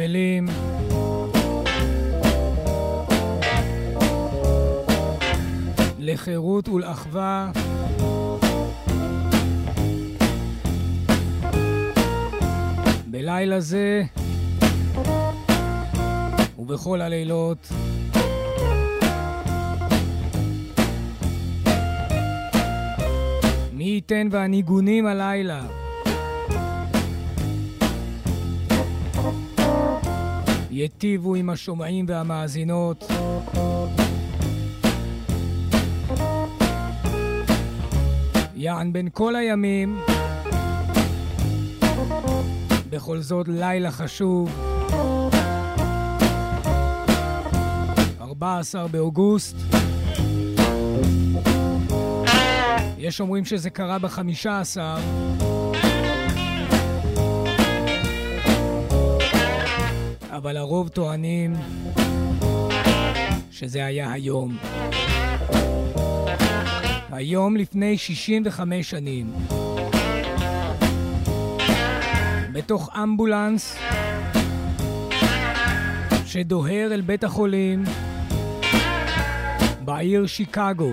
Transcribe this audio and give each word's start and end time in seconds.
ועמלים. 0.00 0.48
לחירות 5.98 6.68
ולאחווה. 6.68 7.50
בלילה 13.06 13.60
זה 13.60 14.02
ובכל 16.58 17.00
הלילות 17.00 17.68
מי 23.72 23.84
ייתן 23.84 24.28
והניגונים 24.30 25.06
הלילה 25.06 25.62
ייטיבו 30.80 31.34
עם 31.34 31.50
השומעים 31.50 32.04
והמאזינות. 32.08 33.04
יען 38.56 38.92
בין 38.92 39.08
כל 39.12 39.36
הימים, 39.36 40.00
בכל 42.90 43.20
זאת 43.20 43.48
לילה 43.48 43.90
חשוב. 43.90 44.50
14 48.20 48.88
באוגוסט. 48.88 49.56
יש 52.98 53.20
אומרים 53.20 53.44
שזה 53.44 53.70
קרה 53.70 53.98
ב-15. 53.98 55.49
אבל 60.40 60.56
הרוב 60.56 60.88
טוענים 60.88 61.54
שזה 63.50 63.84
היה 63.84 64.12
היום. 64.12 64.56
היום 67.12 67.56
לפני 67.56 67.98
65 67.98 68.90
שנים. 68.90 69.32
בתוך 72.52 72.90
אמבולנס 73.02 73.76
שדוהר 76.26 76.88
אל 76.92 77.00
בית 77.00 77.24
החולים 77.24 77.84
בעיר 79.84 80.26
שיקגו. 80.26 80.92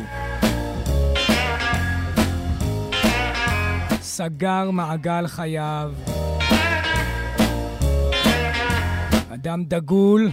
סגר 4.02 4.72
מעגל 4.72 5.28
חייו. 5.28 6.17
אדם 9.42 9.64
דגול, 9.64 10.32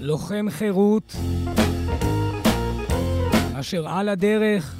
לוחם 0.00 0.46
חירות, 0.50 1.16
אשר 3.52 3.88
על 3.88 4.08
הדרך 4.08 4.74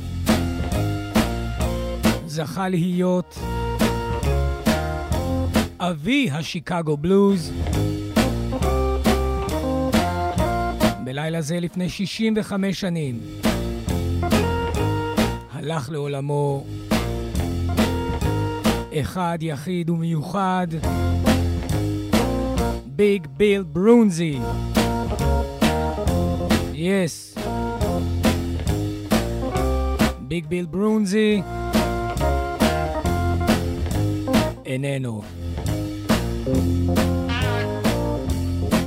זכה 2.26 2.68
להיות 2.68 3.38
אבי 5.78 6.30
השיקגו 6.30 6.96
בלוז. 6.96 7.52
בלילה 11.04 11.40
זה 11.40 11.60
לפני 11.60 11.88
65 11.88 12.80
שנים 12.80 13.20
הלך 15.52 15.90
לעולמו 15.90 16.64
אחד 18.94 19.38
יחיד 19.40 19.90
ומיוחד, 19.90 20.66
ביג 23.00 23.26
ביל 23.26 23.62
ברונזי. 23.62 24.38
יס. 26.74 27.38
ביג 30.20 30.46
ביל 30.46 30.66
ברונזי 30.66 31.42
איננו. 34.66 35.22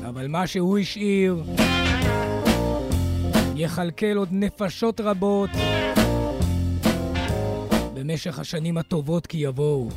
אבל 0.06 0.28
מה 0.28 0.47
שהוא 0.47 0.78
השאיר 0.78 1.44
יכלכל 3.56 4.18
עוד 4.18 4.29
נפשות 4.31 5.02
רבות 5.02 5.50
במשך 7.94 8.40
השנים 8.40 8.78
הטובות 8.78 9.28
כי 9.28 9.38
יבואו. 9.38 9.90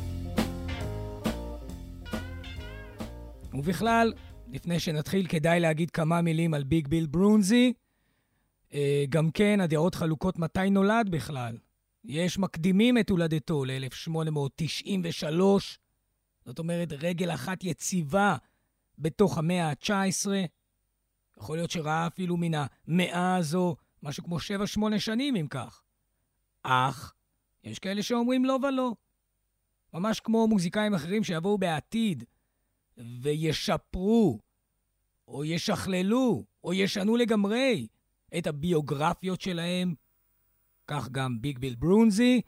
ובכלל, 3.57 4.13
לפני 4.47 4.79
שנתחיל, 4.79 5.27
כדאי 5.27 5.59
להגיד 5.59 5.91
כמה 5.91 6.21
מילים 6.21 6.53
על 6.53 6.63
ביג 6.63 6.87
ביל 6.87 7.05
ברונזי. 7.05 7.73
אה, 8.73 9.05
גם 9.09 9.31
כן, 9.31 9.59
הדעות 9.61 9.95
חלוקות 9.95 10.39
מתי 10.39 10.69
נולד 10.69 11.09
בכלל. 11.09 11.57
יש 12.05 12.39
מקדימים 12.39 12.97
את 12.97 13.09
הולדתו 13.09 13.65
ל-1893, 13.65 15.41
זאת 16.45 16.59
אומרת, 16.59 16.93
רגל 16.93 17.33
אחת 17.33 17.63
יציבה 17.63 18.35
בתוך 18.97 19.37
המאה 19.37 19.69
ה-19. 19.69 20.29
יכול 21.37 21.57
להיות 21.57 21.71
שראה 21.71 22.07
אפילו 22.07 22.37
מן 22.37 22.51
המאה 22.53 23.35
הזו 23.35 23.75
משהו 24.03 24.23
כמו 24.23 24.37
7-8 24.37 24.99
שנים, 24.99 25.35
אם 25.35 25.47
כך. 25.49 25.81
אך, 26.63 27.13
יש 27.63 27.79
כאלה 27.79 28.03
שאומרים 28.03 28.45
לא 28.45 28.59
ולא. 28.63 28.91
ממש 29.93 30.19
כמו 30.19 30.47
מוזיקאים 30.47 30.93
אחרים 30.93 31.23
שיבואו 31.23 31.57
בעתיד 31.57 32.23
וישפרו, 33.21 34.39
או 35.27 35.45
ישכללו, 35.45 36.43
או 36.63 36.73
ישנו 36.73 37.15
לגמרי 37.15 37.87
את 38.37 38.47
הביוגרפיות 38.47 39.41
שלהם. 39.41 39.95
כך 40.87 41.09
גם 41.09 41.41
ביג 41.41 41.59
ביל 41.59 41.75
ברונזי, 41.75 42.41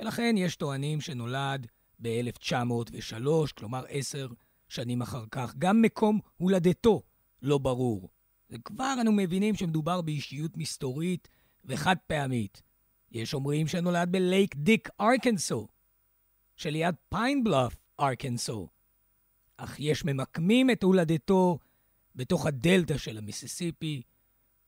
ולכן 0.00 0.34
יש 0.38 0.56
טוענים 0.56 1.00
שנולד 1.00 1.66
ב-1903, 1.98 3.26
כלומר 3.56 3.84
עשר 3.88 4.28
שנים 4.68 5.02
אחר 5.02 5.24
כך. 5.30 5.54
גם 5.58 5.82
מקום 5.82 6.20
הולדתו 6.36 7.02
לא 7.42 7.58
ברור. 7.58 8.08
וכבר 8.50 8.94
אנו 9.00 9.12
מבינים 9.12 9.54
שמדובר 9.54 10.00
באישיות 10.00 10.56
מסתורית 10.56 11.28
וחד 11.64 11.96
פעמית. 12.06 12.62
יש 13.12 13.34
אומרים 13.34 13.66
שנולד 13.66 14.12
בלייק 14.12 14.56
דיק, 14.56 14.88
ארקנסו, 15.00 15.68
שליד 16.56 16.94
פיינבלוף, 17.08 17.76
ארקנסו. 18.00 18.68
אך 19.64 19.80
יש 19.80 20.04
ממקמים 20.04 20.70
את 20.70 20.82
הולדתו 20.82 21.58
בתוך 22.16 22.46
הדלתא 22.46 22.98
של 22.98 23.18
המיסיסיפי, 23.18 24.02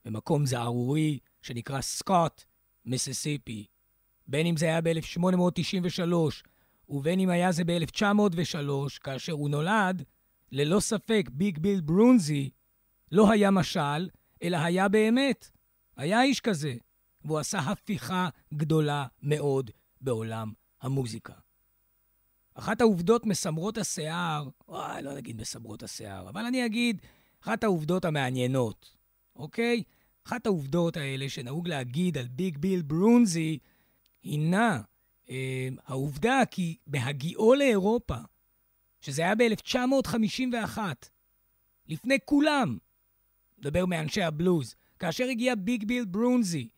במקום 0.04 0.46
זערורי 0.46 1.18
שנקרא 1.42 1.80
סקוט, 1.80 2.44
מיסיסיפי. 2.84 3.66
בין 4.26 4.46
אם 4.46 4.56
זה 4.56 4.66
היה 4.66 4.80
ב-1893 4.80 6.14
ובין 6.88 7.20
אם 7.20 7.28
היה 7.28 7.52
זה 7.52 7.64
ב-1903, 7.64 9.00
כאשר 9.00 9.32
הוא 9.32 9.50
נולד, 9.50 10.04
ללא 10.52 10.80
ספק 10.80 11.30
ביג 11.32 11.58
ביל 11.58 11.80
ברונזי 11.80 12.50
לא 13.12 13.32
היה 13.32 13.50
משל, 13.50 14.08
אלא 14.42 14.56
היה 14.56 14.88
באמת. 14.88 15.50
היה 15.96 16.22
איש 16.22 16.40
כזה, 16.40 16.74
והוא 17.24 17.38
עשה 17.38 17.58
הפיכה 17.58 18.28
גדולה 18.54 19.06
מאוד 19.22 19.70
בעולם 20.00 20.52
המוזיקה. 20.80 21.41
אחת 22.54 22.80
העובדות 22.80 23.26
מסמרות 23.26 23.78
השיער, 23.78 24.48
וואי, 24.68 25.02
לא 25.02 25.14
נגיד 25.14 25.40
מסמרות 25.40 25.82
השיער, 25.82 26.28
אבל 26.28 26.44
אני 26.44 26.66
אגיד 26.66 27.00
אחת 27.42 27.64
העובדות 27.64 28.04
המעניינות, 28.04 28.96
אוקיי? 29.36 29.82
אחת 30.26 30.46
העובדות 30.46 30.96
האלה 30.96 31.28
שנהוג 31.28 31.68
להגיד 31.68 32.18
על 32.18 32.28
ביג 32.28 32.58
ביל 32.58 32.82
ברונזי, 32.82 33.58
הינה 34.22 34.80
אה, 35.30 35.68
העובדה 35.86 36.40
כי 36.50 36.76
בהגיעו 36.86 37.54
לאירופה, 37.54 38.16
שזה 39.00 39.22
היה 39.22 39.34
ב-1951, 39.34 40.78
לפני 41.88 42.18
כולם, 42.24 42.78
מדבר 43.58 43.86
מאנשי 43.86 44.22
הבלוז, 44.22 44.74
כאשר 44.98 45.24
הגיע 45.24 45.54
ביג 45.54 45.84
ביל 45.84 46.04
ברונזי, 46.04 46.68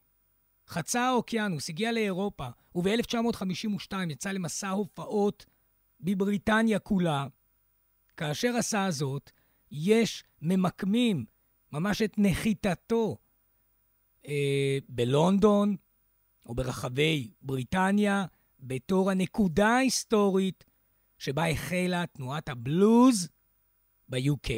חצה 0.69 1.03
האוקיינוס, 1.03 1.69
הגיע 1.69 1.93
לאירופה, 1.93 2.49
וב-1952 2.75 3.95
יצא 4.11 4.33
למסע 4.33 4.71
הופעות 4.71 5.47
בבריטניה 6.01 6.79
כולה. 6.79 7.27
כאשר 8.17 8.57
עשה 8.57 8.91
זאת, 8.91 9.31
יש 9.71 10.25
ממקמים 10.43 11.25
ממש 11.73 12.03
את 12.03 12.15
נחיתתו 12.19 13.17
אה, 14.27 14.79
בלונדון 14.89 15.77
או 16.47 16.55
ברחבי 16.55 17.31
בריטניה 17.43 18.27
בתור 18.61 19.11
הנקודה 19.11 19.69
ההיסטורית 19.69 20.65
שבה 21.19 21.49
החלה 21.49 22.05
תנועת 22.07 22.49
הבלוז 22.49 23.29
ב-UK. 24.09 24.51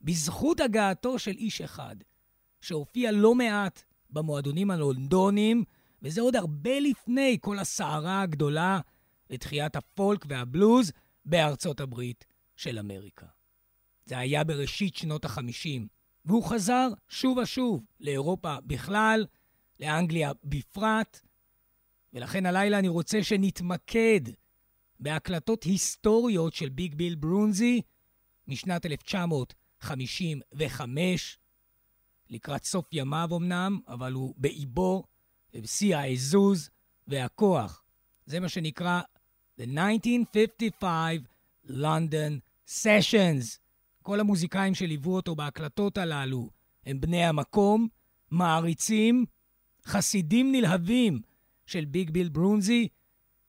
בזכות 0.00 0.60
הגעתו 0.60 1.18
של 1.18 1.30
איש 1.30 1.60
אחד, 1.60 1.96
שהופיע 2.60 3.12
לא 3.12 3.34
מעט 3.34 3.82
במועדונים 4.10 4.70
הלונדונים, 4.70 5.64
וזה 6.02 6.20
עוד 6.20 6.36
הרבה 6.36 6.80
לפני 6.80 7.38
כל 7.40 7.58
הסערה 7.58 8.22
הגדולה 8.22 8.80
לתחיית 9.30 9.76
הפולק 9.76 10.24
והבלוז, 10.28 10.92
בארצות 11.24 11.80
הברית 11.80 12.26
של 12.56 12.78
אמריקה. 12.78 13.26
זה 14.06 14.18
היה 14.18 14.44
בראשית 14.44 14.96
שנות 14.96 15.24
ה-50, 15.24 15.82
והוא 16.24 16.44
חזר 16.44 16.88
שוב 17.08 17.38
ושוב 17.38 17.84
לאירופה 18.00 18.56
בכלל, 18.66 19.26
לאנגליה 19.80 20.32
בפרט, 20.44 21.20
ולכן 22.12 22.46
הלילה 22.46 22.78
אני 22.78 22.88
רוצה 22.88 23.22
שנתמקד 23.22 24.20
בהקלטות 25.00 25.62
היסטוריות 25.62 26.54
של 26.54 26.68
ביג 26.68 26.94
ביל 26.94 27.14
ברונזי 27.14 27.82
משנת 28.48 28.86
1955, 28.86 31.38
לקראת 32.30 32.64
סוף 32.64 32.88
ימיו 32.92 33.28
אמנם, 33.36 33.80
אבל 33.88 34.12
הוא 34.12 34.34
באיבו 34.36 35.04
ובשיא 35.54 35.96
העזוז 35.96 36.70
והכוח. 37.08 37.82
זה 38.26 38.40
מה 38.40 38.48
שנקרא 38.48 39.00
The 39.60 39.66
1955 39.66 41.20
London 41.68 42.40
Sessions. 42.66 43.58
כל 44.02 44.20
המוזיקאים 44.20 44.74
שליוו 44.74 45.14
אותו 45.14 45.34
בהקלטות 45.36 45.98
הללו 45.98 46.50
הם 46.86 47.00
בני 47.00 47.24
המקום, 47.24 47.88
מעריצים, 48.30 49.24
חסידים 49.84 50.52
נלהבים 50.52 51.20
של 51.66 51.84
ביג 51.84 52.10
ביל 52.10 52.28
ברונזי, 52.28 52.88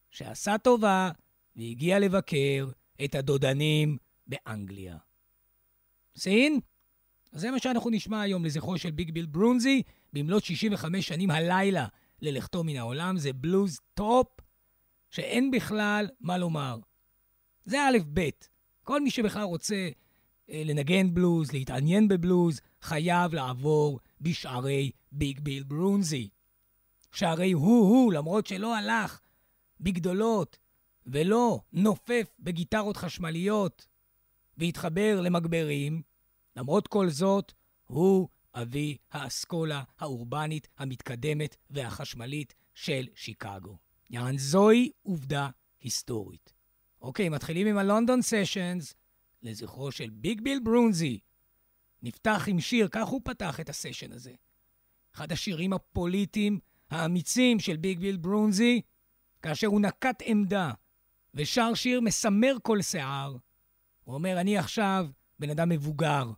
שעשה 0.09 0.57
טובה 0.57 1.11
והגיע 1.55 1.99
לבקר 1.99 2.69
את 3.03 3.15
הדודנים 3.15 3.97
באנגליה. 4.27 4.97
סין? 6.17 6.59
אז 7.31 7.41
זה 7.41 7.51
מה 7.51 7.59
שאנחנו 7.59 7.89
נשמע 7.89 8.21
היום 8.21 8.45
לזכרו 8.45 8.77
של 8.77 8.91
ביג 8.91 9.11
ביל 9.11 9.25
ברונזי, 9.25 9.81
במלאת 10.13 10.43
65 10.43 11.07
שנים 11.07 11.31
הלילה 11.31 11.87
ללכתו 12.21 12.63
מן 12.63 12.75
העולם, 12.75 13.17
זה 13.17 13.33
בלוז 13.33 13.79
טופ, 13.93 14.27
שאין 15.11 15.51
בכלל 15.51 16.09
מה 16.19 16.37
לומר. 16.37 16.79
זה 17.65 17.81
א' 17.81 17.97
ב'. 18.13 18.29
כל 18.83 19.01
מי 19.01 19.11
שבכלל 19.11 19.43
רוצה 19.43 19.89
אה, 20.49 20.61
לנגן 20.65 21.13
בלוז, 21.13 21.51
להתעניין 21.51 22.07
בבלוז, 22.07 22.61
חייב 22.81 23.33
לעבור 23.33 23.99
בשערי 24.21 24.91
ביג 25.11 25.39
ביל 25.39 25.63
ברונזי. 25.63 26.29
שהרי 27.11 27.51
הוא-הוא, 27.51 28.13
למרות 28.13 28.47
שלא 28.47 28.75
הלך 28.75 29.19
בגדולות 29.79 30.57
ולא 31.05 31.59
נופף 31.73 32.33
בגיטרות 32.39 32.97
חשמליות 32.97 33.87
והתחבר 34.57 35.21
למגברים, 35.21 36.01
למרות 36.55 36.87
כל 36.87 37.09
זאת, 37.09 37.53
הוא 37.83 38.27
אבי 38.53 38.97
האסכולה 39.11 39.83
האורבנית 39.99 40.67
המתקדמת 40.77 41.55
והחשמלית 41.69 42.53
של 42.73 43.07
שיקגו. 43.15 43.77
יען 44.11 44.37
זוהי 44.37 44.91
עובדה 45.01 45.49
היסטורית. 45.81 46.53
אוקיי, 47.01 47.29
מתחילים 47.29 47.67
עם 47.67 47.77
הלונדון 47.77 48.21
סשנס 48.21 48.93
לזכרו 49.41 49.91
של 49.91 50.09
ביג 50.09 50.41
ביל 50.41 50.59
ברונזי. 50.63 51.19
נפתח 52.03 52.43
עם 52.47 52.59
שיר, 52.59 52.87
כך 52.91 53.07
הוא 53.07 53.21
פתח 53.23 53.59
את 53.59 53.69
הסשן 53.69 54.11
הזה. 54.11 54.33
אחד 55.15 55.31
השירים 55.31 55.73
הפוליטיים 55.73 56.59
האמיצים 56.89 57.59
של 57.59 57.77
ביג 57.77 57.99
ביל 57.99 58.17
ברונזי, 58.17 58.81
כאשר 59.41 59.67
הוא 59.67 59.81
נקט 59.81 60.21
עמדה 60.25 60.71
ושר 61.33 61.73
שיר 61.73 62.01
מסמר 62.01 62.55
כל 62.61 62.81
שיער. 62.81 63.35
הוא 64.03 64.15
אומר, 64.15 64.41
אני 64.41 64.57
עכשיו 64.57 65.09
בן 65.39 65.49
אדם 65.49 65.69
מבוגר. 65.69 66.31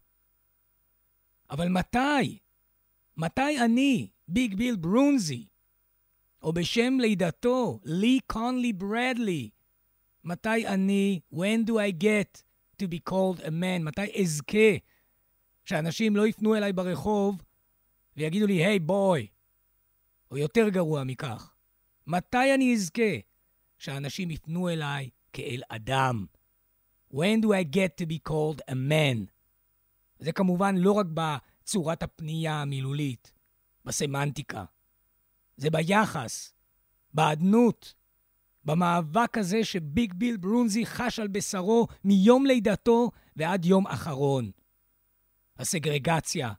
אבל 1.49 1.67
מתי? 1.67 2.39
מתי 3.17 3.59
אני, 3.65 4.07
ביג 4.27 4.55
ביל 4.55 4.75
ברונזי, 4.75 5.47
או 6.43 6.53
בשם 6.53 6.97
לידתו, 6.99 7.79
לי 7.83 8.19
קונלי 8.27 8.73
ברדלי, 8.73 9.49
מתי 10.23 10.67
אני, 10.67 11.19
when 11.33 11.67
do 11.67 11.71
I 11.71 12.03
get 12.03 12.43
to 12.81 12.87
be 12.87 13.09
called 13.09 13.39
a 13.39 13.49
man, 13.49 13.83
מתי 13.83 14.21
אזכה 14.21 14.77
שאנשים 15.65 16.15
לא 16.15 16.27
יפנו 16.27 16.55
אליי 16.55 16.73
ברחוב 16.73 17.43
ויגידו 18.17 18.47
לי, 18.47 18.65
היי 18.65 18.77
hey, 18.77 18.79
בוי, 18.79 19.27
או 20.31 20.37
יותר 20.37 20.69
גרוע 20.69 21.03
מכך, 21.03 21.53
מתי 22.07 22.53
אני 22.55 22.73
אזכה 22.73 23.13
שאנשים 23.77 24.31
יפנו 24.31 24.69
אליי 24.69 25.09
כאל 25.33 25.61
אדם? 25.69 26.25
When 27.13 27.41
do 27.43 27.47
I 27.47 27.75
get 27.75 28.03
to 28.03 28.05
be 28.05 28.29
called 28.29 28.61
a 28.71 28.73
man? 28.73 29.25
זה 30.19 30.31
כמובן 30.31 30.75
לא 30.77 30.91
רק 30.91 31.05
בצורת 31.13 32.03
הפנייה 32.03 32.61
המילולית, 32.61 33.31
בסמנטיקה. 33.85 34.63
זה 35.63 35.69
ביחס, 35.69 36.53
באדנות, 37.13 37.93
במאבק 38.65 39.37
הזה 39.37 39.63
שביג 39.63 40.13
ביל 40.13 40.37
ברונזי 40.37 40.85
חש 40.85 41.19
על 41.19 41.27
בשרו 41.27 41.87
מיום 42.03 42.45
לידתו 42.45 43.11
ועד 43.35 43.65
יום 43.65 43.87
אחרון. 43.87 44.51
הסגרגציה, 45.57 46.53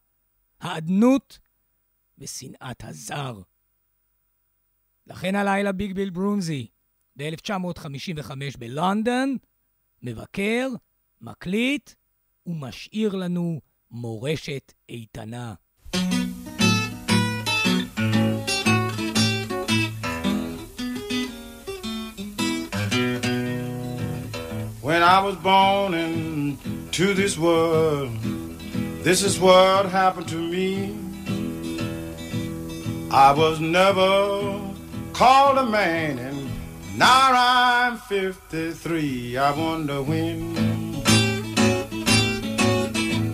האדנות 0.60 1.38
ושנאת 2.18 2.84
הזר. 2.84 3.40
לכן 5.06 5.34
הלילה 5.34 5.72
ביג 5.72 5.92
ביל 5.92 6.10
ברונזי, 6.10 6.66
ב-1955 7.16 8.58
בלונדון, 8.58 9.36
מבקר, 10.02 10.68
מקליט 11.20 11.90
ומשאיר 12.46 13.14
לנו 13.14 13.60
מורשת 13.90 14.72
איתנה. 14.88 15.54
I 25.04 25.20
was 25.20 25.36
born 25.36 25.92
into 25.92 27.12
this 27.12 27.36
world, 27.36 28.10
this 29.02 29.22
is 29.22 29.38
what 29.38 29.84
happened 29.84 30.28
to 30.28 30.36
me. 30.36 30.96
I 33.10 33.32
was 33.32 33.60
never 33.60 34.60
called 35.12 35.58
a 35.58 35.66
man, 35.66 36.18
and 36.18 36.48
now 36.96 37.32
I'm 37.34 37.98
53. 37.98 39.36
I 39.36 39.50
wonder 39.50 40.02
when. 40.02 40.54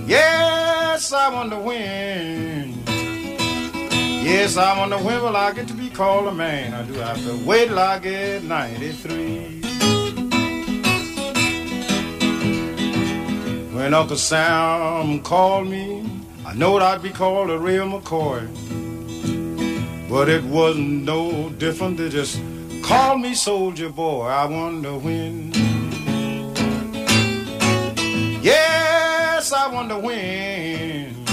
Yes, 0.08 1.12
I 1.12 1.28
wonder 1.32 1.60
when. 1.60 2.82
Yes, 4.24 4.56
I 4.56 4.76
wonder 4.76 4.98
when 4.98 5.22
will 5.22 5.36
I 5.36 5.52
get 5.52 5.68
to 5.68 5.74
be 5.74 5.88
called 5.88 6.26
a 6.26 6.34
man? 6.34 6.74
I 6.74 6.82
do 6.82 6.94
have 6.94 7.22
to 7.24 7.46
wait 7.46 7.68
till 7.68 7.78
I 7.78 8.00
get 8.00 8.42
93. 8.42 9.79
When 13.80 13.94
Uncle 13.94 14.18
Sam 14.18 15.20
called 15.20 15.66
me, 15.66 16.04
I 16.44 16.52
knowed 16.52 16.82
I'd 16.82 17.02
be 17.02 17.08
called 17.08 17.48
a 17.48 17.58
real 17.58 17.86
McCoy. 17.86 18.46
But 20.06 20.28
it 20.28 20.44
wasn't 20.44 21.04
no 21.04 21.48
different. 21.48 21.96
They 21.96 22.10
just 22.10 22.38
called 22.82 23.22
me 23.22 23.32
soldier 23.32 23.88
boy. 23.88 24.26
I 24.26 24.44
wonder 24.44 24.98
when. 24.98 25.52
Yes, 28.42 29.50
I 29.50 29.72
wonder 29.72 29.98
when. 29.98 31.24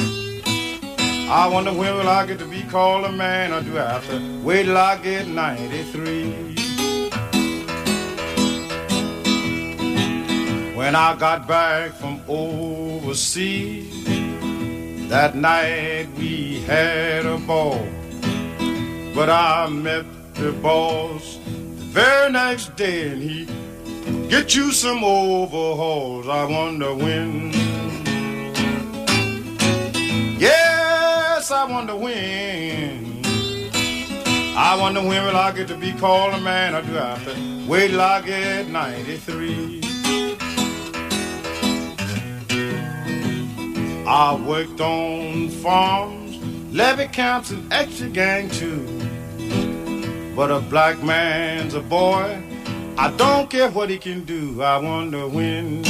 I 1.30 1.50
wonder 1.52 1.74
when 1.74 1.98
will 1.98 2.08
I 2.08 2.26
get 2.26 2.40
to 2.40 2.46
be 2.46 2.64
called 2.64 3.04
a 3.08 3.12
man, 3.12 3.52
or 3.52 3.62
do 3.62 3.78
I 3.78 3.92
have 3.92 4.08
to 4.08 4.42
wait 4.42 4.64
till 4.64 4.78
I 4.78 4.96
get 4.96 5.28
93? 5.28 6.47
When 10.78 10.94
I 10.94 11.16
got 11.16 11.48
back 11.48 11.94
from 11.94 12.22
overseas, 12.28 14.06
that 15.10 15.36
night 15.36 16.08
we 16.16 16.62
had 16.68 17.26
a 17.26 17.40
ball. 17.40 17.84
But 19.16 19.28
I 19.28 19.68
met 19.70 20.06
the 20.36 20.52
boss 20.52 21.40
the 21.46 21.86
very 21.98 22.32
next 22.32 22.76
day 22.76 23.10
and 23.10 23.24
he 23.24 23.48
get 24.30 24.54
you 24.54 24.72
some 24.72 25.04
overhauls. 25.04 26.28
I 26.28 26.46
wonder 26.46 26.94
when. 26.94 27.54
Yes, 30.38 31.50
I 31.50 31.66
wonder 31.66 31.96
when. 31.96 33.24
I 34.56 34.78
wonder 34.80 35.02
when 35.02 35.26
will 35.26 35.38
I 35.38 35.52
get 35.54 35.70
to 35.70 35.76
be 35.76 35.92
called 35.94 36.36
a 36.36 36.40
man 36.40 36.76
or 36.76 36.84
do 36.84 37.00
I 37.00 37.16
have 37.16 37.26
to 37.34 37.68
wait 37.68 37.88
till 37.88 38.00
I 38.00 38.22
get 38.22 38.68
93? 38.70 39.87
I 44.10 44.36
worked 44.36 44.80
on 44.80 45.50
farms, 45.50 46.38
levee 46.74 47.08
camps, 47.08 47.52
and 47.52 47.74
extra 47.74 48.08
gang 48.08 48.50
too. 48.50 48.86
But 50.34 50.50
a 50.50 50.62
black 50.62 51.04
man's 51.04 51.74
a 51.74 51.82
boy. 51.82 52.42
I 52.98 53.12
don't 53.18 53.50
care 53.50 53.70
what 53.70 53.90
he 53.90 53.98
can 53.98 54.24
do. 54.24 54.62
I 54.62 54.78
wonder 54.78 55.28
when. 55.28 55.84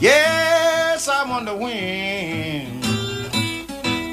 Yes, 0.00 1.06
I 1.06 1.30
wonder 1.30 1.54
when. 1.56 2.80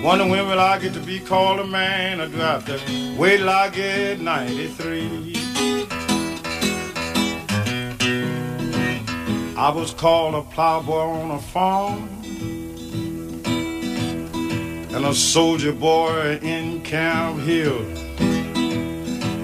Wonder 0.03 0.27
when 0.27 0.47
will 0.47 0.59
I 0.59 0.77
get 0.77 0.93
to 0.93 0.99
be 0.99 1.19
called 1.19 1.59
a 1.59 1.65
man 1.65 2.21
or 2.21 2.27
do 2.27 2.39
I 2.39 2.59
have 2.59 2.65
to 2.67 2.79
wait 3.17 3.37
till 3.37 3.49
I 3.49 3.69
get 3.69 4.21
93? 4.21 5.33
I 9.57 9.71
was 9.71 9.91
called 9.91 10.35
a 10.35 10.43
plowboy 10.43 10.99
on 10.99 11.31
a 11.31 11.39
farm 11.39 12.07
and 14.93 15.03
a 15.03 15.15
soldier 15.15 15.71
boy 15.73 16.37
in 16.43 16.83
Camp 16.83 17.39
Hill. 17.39 17.81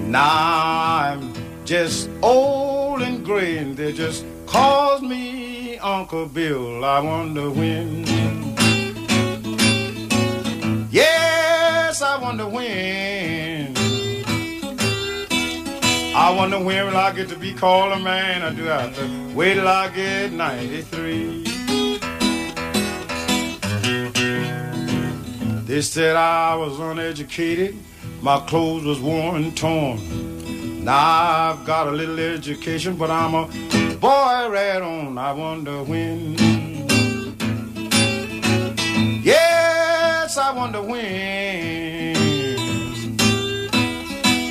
Now 0.06 1.10
I'm 1.10 1.34
just 1.64 2.08
old 2.22 3.02
and 3.02 3.24
gray 3.24 3.58
and 3.58 3.76
they 3.76 3.92
just 3.92 4.24
calls 4.46 5.02
me 5.02 5.78
Uncle 5.78 6.26
Bill. 6.26 6.84
I 6.84 7.00
wonder 7.00 7.50
when. 7.50 8.04
Yes, 10.92 12.02
I 12.02 12.22
wonder 12.22 12.46
when. 12.46 13.33
I 16.24 16.30
wonder 16.30 16.58
when 16.58 16.86
will 16.86 16.96
I 16.96 17.12
get 17.12 17.28
to 17.28 17.36
be 17.36 17.52
called 17.52 17.92
a 17.92 17.98
man? 17.98 18.40
I 18.40 18.54
do 18.54 18.64
have 18.64 18.96
to 18.96 19.34
wait 19.34 19.56
till 19.56 19.68
I 19.68 19.90
get 19.90 20.32
93. 20.32 21.44
They 25.66 25.82
said 25.82 26.16
I 26.16 26.54
was 26.54 26.80
uneducated, 26.80 27.76
my 28.22 28.40
clothes 28.40 28.86
was 28.86 29.00
worn 29.00 29.44
and 29.44 29.54
torn. 29.54 30.82
Now 30.82 31.50
I've 31.50 31.66
got 31.66 31.88
a 31.88 31.90
little 31.90 32.18
education, 32.18 32.96
but 32.96 33.10
I'm 33.10 33.34
a 33.34 33.46
boy 33.96 34.48
right 34.48 34.80
on. 34.80 35.18
I 35.18 35.30
wonder 35.30 35.82
when. 35.82 36.38
Yes, 39.22 40.38
I 40.38 40.52
wonder 40.56 40.80
when. 40.80 41.73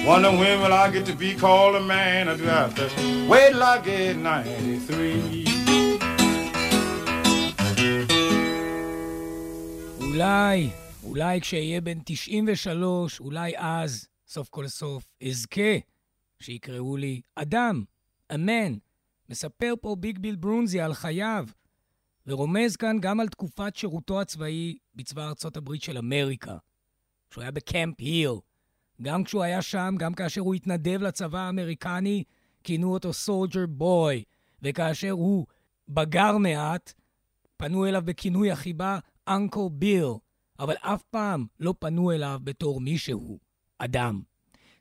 Wonder 0.06 0.32
when 0.32 0.60
will 0.62 0.74
I 0.74 0.92
get 0.92 1.06
to 1.06 1.16
be 1.16 1.34
called 1.34 1.76
a 1.78 1.80
man? 1.80 2.28
I 2.28 2.36
do 2.36 2.44
have 2.44 2.76
to 2.76 2.86
wait 3.30 3.52
till 3.52 3.64
I 3.64 3.78
get 3.78 4.18
93. 4.18 5.46
אולי, 10.02 10.70
אולי 11.04 11.42
כשאהיה 11.42 11.82
בן 11.82 12.00
93, 12.06 13.20
אולי 13.20 13.54
אז, 13.58 14.08
סוף 14.28 14.50
כל 14.50 14.68
סוף, 14.68 15.06
אזכה 15.28 15.78
שיקראו 16.40 16.98
לי 16.98 17.22
אדם, 17.36 17.84
אמן. 18.36 18.74
מספר 19.30 19.74
פה 19.82 19.96
ביג 20.00 20.20
ביל 20.20 20.36
ברונזי 20.36 20.82
על 20.82 20.94
חייו, 20.94 21.46
ורומז 22.28 22.76
כאן 22.76 22.98
גם 23.00 23.20
על 23.20 23.28
תקופת 23.28 23.76
שירותו 23.76 24.22
הצבאי 24.22 24.78
בצבא 24.96 25.28
ארצות 25.28 25.58
הברית 25.58 25.84
של 25.84 25.98
אמריקה, 25.98 26.58
כשהוא 27.30 27.42
היה 27.42 27.52
בקמפ 27.52 27.96
היל. 28.00 28.32
גם 29.04 29.24
כשהוא 29.24 29.44
היה 29.44 29.62
שם, 29.62 29.96
גם 29.98 30.14
כאשר 30.14 30.42
הוא 30.42 30.56
התנדב 30.56 31.02
לצבא 31.02 31.40
האמריקני, 31.40 32.24
כינו 32.64 32.94
אותו 32.94 33.14
סולג'ר 33.14 33.66
בוי, 33.66 34.24
וכאשר 34.62 35.12
הוא 35.12 35.46
בגר 35.90 36.38
מעט, 36.38 36.94
פנו 37.58 37.86
אליו 37.86 38.02
בכינוי 38.06 38.52
החיבה 38.52 39.00
אנקל 39.28 39.60
ביל, 39.72 40.06
אבל 40.60 40.76
אף 40.82 41.04
פעם 41.04 41.46
לא 41.60 41.74
פנו 41.80 42.12
אליו 42.12 42.40
בתור 42.44 42.82
מישהו, 42.82 43.40
אדם. 43.78 44.22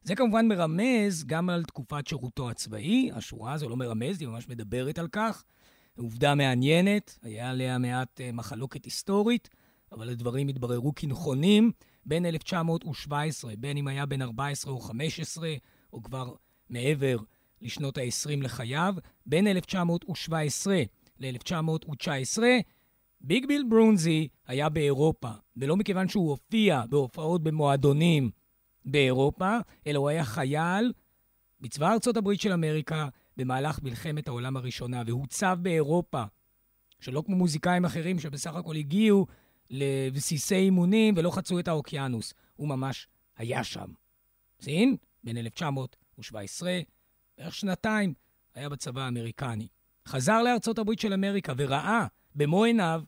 זה 0.02 0.14
כמובן 0.14 0.48
מרמז 0.48 1.24
גם 1.26 1.50
על 1.50 1.64
תקופת 1.64 2.06
שירותו 2.06 2.50
הצבאי, 2.50 3.10
השורה 3.14 3.52
הזו 3.52 3.68
לא 3.68 3.76
מרמז, 3.76 4.20
היא 4.20 4.28
ממש 4.28 4.48
מדברת 4.48 4.98
על 4.98 5.08
כך. 5.08 5.44
עובדה 5.98 6.34
מעניינת, 6.34 7.18
היה 7.22 7.50
עליה 7.50 7.78
מעט 7.78 8.20
uh, 8.20 8.32
מחלוקת 8.32 8.84
היסטורית, 8.84 9.48
אבל 9.92 10.08
הדברים 10.08 10.48
התבררו 10.48 10.92
כנכונים. 10.94 11.72
בין 12.04 12.26
1917, 12.26 13.52
בין 13.58 13.76
אם 13.76 13.88
היה 13.88 14.06
בן 14.06 14.22
14 14.22 14.72
או 14.72 14.80
15, 14.80 15.54
או 15.92 16.02
כבר 16.02 16.34
מעבר 16.70 17.16
לשנות 17.60 17.98
ה-20 17.98 18.42
לחייו, 18.42 18.94
בין 19.26 19.46
1917 19.46 20.82
ל-1919, 21.18 22.42
ביג 23.20 23.46
ביל 23.46 23.64
ברונזי 23.70 24.28
היה 24.46 24.68
באירופה, 24.68 25.30
ולא 25.56 25.76
מכיוון 25.76 26.08
שהוא 26.08 26.30
הופיע 26.30 26.82
בהופעות 26.88 27.42
במועדונים 27.42 28.30
באירופה, 28.84 29.58
אלא 29.86 29.98
הוא 29.98 30.08
היה 30.08 30.24
חייל 30.24 30.92
בצבא 31.60 31.92
ארצות 31.92 32.16
הברית 32.16 32.40
של 32.40 32.52
אמריקה 32.52 33.08
במהלך 33.36 33.82
מלחמת 33.82 34.28
העולם 34.28 34.56
הראשונה, 34.56 35.02
והוצב 35.06 35.58
באירופה, 35.62 36.24
שלא 37.00 37.22
כמו 37.26 37.36
מוזיקאים 37.36 37.84
אחרים 37.84 38.18
שבסך 38.18 38.54
הכל 38.54 38.76
הגיעו 38.76 39.26
לבסיסי 39.70 40.54
אימונים 40.54 41.14
ולא 41.16 41.30
חצו 41.30 41.58
את 41.58 41.68
האוקיינוס. 41.68 42.34
הוא 42.56 42.68
ממש 42.68 43.08
היה 43.36 43.64
שם. 43.64 43.92
זין, 44.58 44.96
בין 45.24 45.36
1917, 45.36 46.80
בערך 47.38 47.54
שנתיים, 47.54 48.14
היה 48.54 48.68
בצבא 48.68 49.02
האמריקני. 49.02 49.68
חזר 50.08 50.42
לארצות 50.42 50.78
הברית 50.78 50.98
של 50.98 51.12
אמריקה 51.12 51.52
וראה 51.56 52.06
במו 52.34 52.64
עיניו 52.64 53.02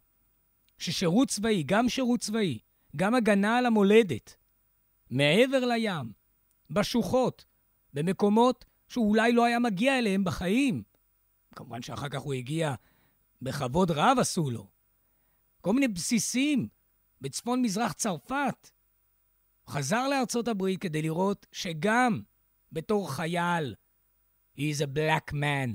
ששירות 0.78 1.28
צבאי, 1.28 1.62
גם 1.62 1.88
שירות 1.88 2.20
צבאי, 2.20 2.58
גם 2.96 3.14
הגנה 3.14 3.58
על 3.58 3.66
המולדת, 3.66 4.36
מעבר 5.10 5.64
לים, 5.64 6.12
בשוחות, 6.70 7.44
במקומות 7.92 8.64
שהוא 8.88 9.08
אולי 9.08 9.32
לא 9.32 9.44
היה 9.44 9.58
מגיע 9.58 9.98
אליהם 9.98 10.24
בחיים. 10.24 10.82
כמובן 11.56 11.82
שאחר 11.82 12.08
כך 12.08 12.20
הוא 12.20 12.34
הגיע, 12.34 12.74
בכבוד 13.42 13.90
רב 13.90 14.18
עשו 14.20 14.50
לו. 14.50 14.73
כל 15.64 15.72
מיני 15.72 15.88
בסיסים 15.88 16.68
בצפון 17.20 17.62
מזרח 17.62 17.92
צרפת. 17.92 18.70
חזר 19.68 20.08
לארצות 20.08 20.48
הברית 20.48 20.80
כדי 20.80 21.02
לראות 21.02 21.46
שגם 21.52 22.22
בתור 22.72 23.12
חייל, 23.12 23.74
he 24.56 24.60
is 24.60 24.82
a 24.82 24.96
black 24.96 25.32
man. 25.32 25.70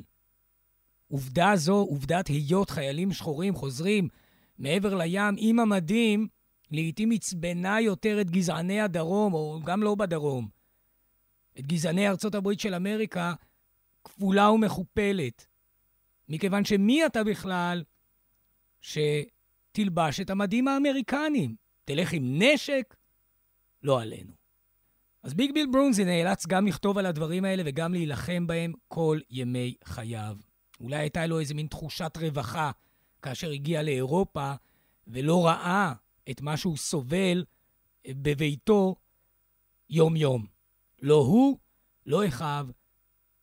עובדה 1.07 1.51
זו, 1.55 1.75
עובדת 1.75 2.27
היות 2.27 2.69
חיילים 2.69 3.13
שחורים 3.13 3.55
חוזרים 3.55 4.07
מעבר 4.57 4.95
לים 4.95 5.35
עם 5.37 5.59
המדים, 5.59 6.27
לעתים 6.71 7.11
עצבנה 7.11 7.81
יותר 7.81 8.21
את 8.21 8.29
גזעני 8.29 8.81
הדרום, 8.81 9.33
או 9.33 9.59
גם 9.65 9.83
לא 9.83 9.95
בדרום. 9.95 10.49
את 11.59 11.67
גזעני 11.67 12.07
ארצות 12.07 12.35
הברית 12.35 12.59
של 12.59 12.75
אמריקה, 12.75 13.33
כפולה 14.03 14.51
ומכופלת. 14.51 15.45
מכיוון 16.29 16.65
שמי 16.65 17.05
אתה 17.05 17.23
בכלל 17.23 17.83
שתלבש 19.79 20.19
את 20.19 20.29
המדים 20.29 20.67
האמריקניים? 20.67 21.55
תלך 21.85 22.13
עם 22.13 22.41
נשק? 22.41 22.95
לא 23.83 24.01
עלינו. 24.01 24.31
אז 25.23 25.33
ביג 25.33 25.53
ביל 25.53 25.67
ברונזי 25.71 26.05
נאלץ 26.05 26.47
גם 26.47 26.67
לכתוב 26.67 26.97
על 26.97 27.05
הדברים 27.05 27.45
האלה 27.45 27.63
וגם 27.65 27.93
להילחם 27.93 28.47
בהם 28.47 28.73
כל 28.87 29.19
ימי 29.29 29.75
חייו. 29.83 30.37
אולי 30.79 30.95
הייתה 30.95 31.25
לו 31.25 31.39
איזה 31.39 31.53
מין 31.53 31.67
תחושת 31.67 32.17
רווחה 32.21 32.71
כאשר 33.21 33.49
הגיע 33.49 33.83
לאירופה 33.83 34.53
ולא 35.07 35.45
ראה 35.45 35.93
את 36.29 36.41
מה 36.41 36.57
שהוא 36.57 36.77
סובל 36.77 37.45
בביתו 38.07 38.95
יום-יום. 39.89 40.45
לא 41.01 41.15
הוא, 41.15 41.57
לא 42.05 42.27
אחיו 42.27 42.67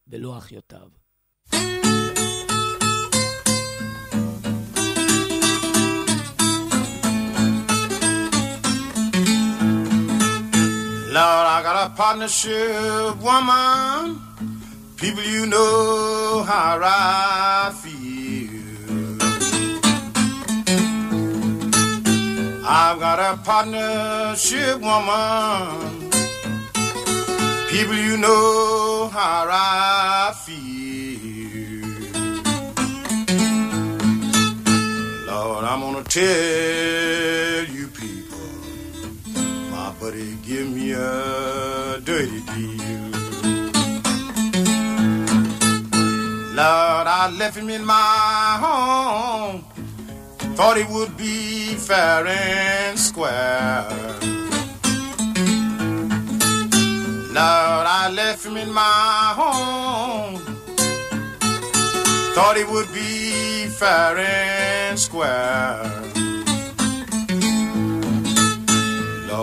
ולא 0.07 0.39
אחיותיו. 0.39 0.89
Lord, 11.17 11.25
I 11.25 11.63
got 11.63 11.77
a 11.87 11.95
partnership 11.95 13.17
woman. 13.25 14.21
People, 14.99 15.23
you 15.23 15.47
know 15.47 16.45
how 16.47 16.79
I 16.83 17.73
feel. 17.83 18.51
I've 22.69 22.99
got 23.01 23.19
a 23.19 23.39
partnership 23.49 24.79
woman. 24.79 26.11
People, 27.71 27.95
you 27.95 28.19
know 28.19 29.09
how 29.11 29.49
I 29.49 30.35
feel. 30.45 31.81
Lord, 35.27 35.65
I'm 35.65 35.81
gonna 35.81 36.05
tell 36.05 37.26
a 40.97 42.01
dirty 42.05 42.41
deal. 42.41 43.11
Lord, 46.55 47.07
I 47.07 47.31
left 47.39 47.57
him 47.57 47.69
in 47.69 47.85
my 47.85 48.57
home. 48.65 49.65
Thought 50.57 50.79
it 50.79 50.89
would 50.89 51.17
be 51.17 51.75
fair 51.75 52.27
and 52.27 52.99
square. 52.99 53.87
Lord, 57.37 57.87
I 58.01 58.11
left 58.15 58.47
him 58.47 58.57
in 58.57 58.73
my 58.73 59.35
home. 59.37 60.37
Thought 62.35 62.57
it 62.57 62.69
would 62.71 62.91
be 62.95 63.67
fair 63.67 64.17
and 64.17 64.99
square. 64.99 66.06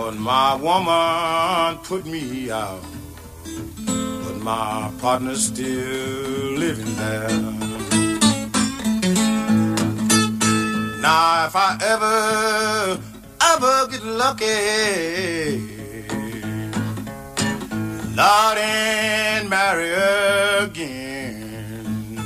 Lord, 0.04 0.20
my 0.20 0.54
woman 0.56 1.78
put 1.82 2.04
me 2.04 2.50
out 2.50 2.82
but 3.86 4.36
my 4.36 4.92
partner's 5.00 5.46
still 5.46 6.58
living 6.58 6.94
there. 6.96 7.30
Now, 11.00 11.46
if 11.46 11.56
I 11.56 11.78
ever, 11.92 13.00
ever 13.52 13.88
get 13.92 14.04
lucky, 14.04 14.44
Lord, 18.14 18.58
and 18.58 19.48
marry 19.48 19.90
again. 20.64 22.16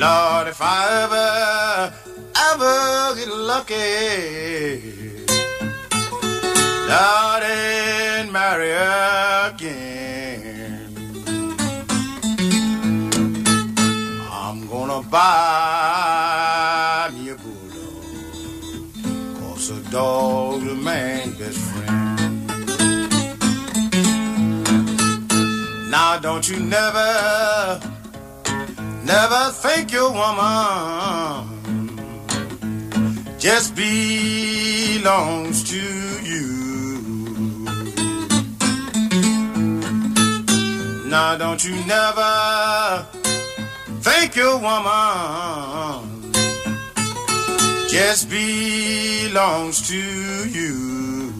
Lord, 0.00 0.48
if 0.48 0.60
I 0.60 1.02
ever, 1.04 1.41
ever 2.62 3.14
get 3.16 3.28
lucky, 3.28 4.82
Lord, 6.88 7.42
and 7.42 8.32
marry 8.32 8.70
again. 9.50 10.94
I'm 14.30 14.66
gonna 14.68 15.02
buy 15.08 17.10
me 17.14 17.30
a 17.30 17.36
bulldog, 17.36 18.04
cause 19.38 19.70
a 19.70 19.80
dog's 19.90 20.66
a 20.70 20.74
man's 20.74 21.38
best 21.38 21.58
friend. 21.58 22.10
Now 25.90 26.18
don't 26.18 26.48
you 26.48 26.60
never, 26.60 27.80
never 29.04 29.50
think 29.50 29.92
your 29.92 30.12
woman 30.12 31.61
just 33.42 33.74
belongs 33.74 35.68
to 35.68 35.76
you. 36.22 37.66
Now 41.08 41.36
don't 41.36 41.64
you 41.64 41.74
never 41.86 43.04
think 44.00 44.36
your 44.36 44.58
woman 44.58 46.32
just 47.88 48.30
belongs 48.30 49.88
to 49.88 49.96
you. 50.48 51.32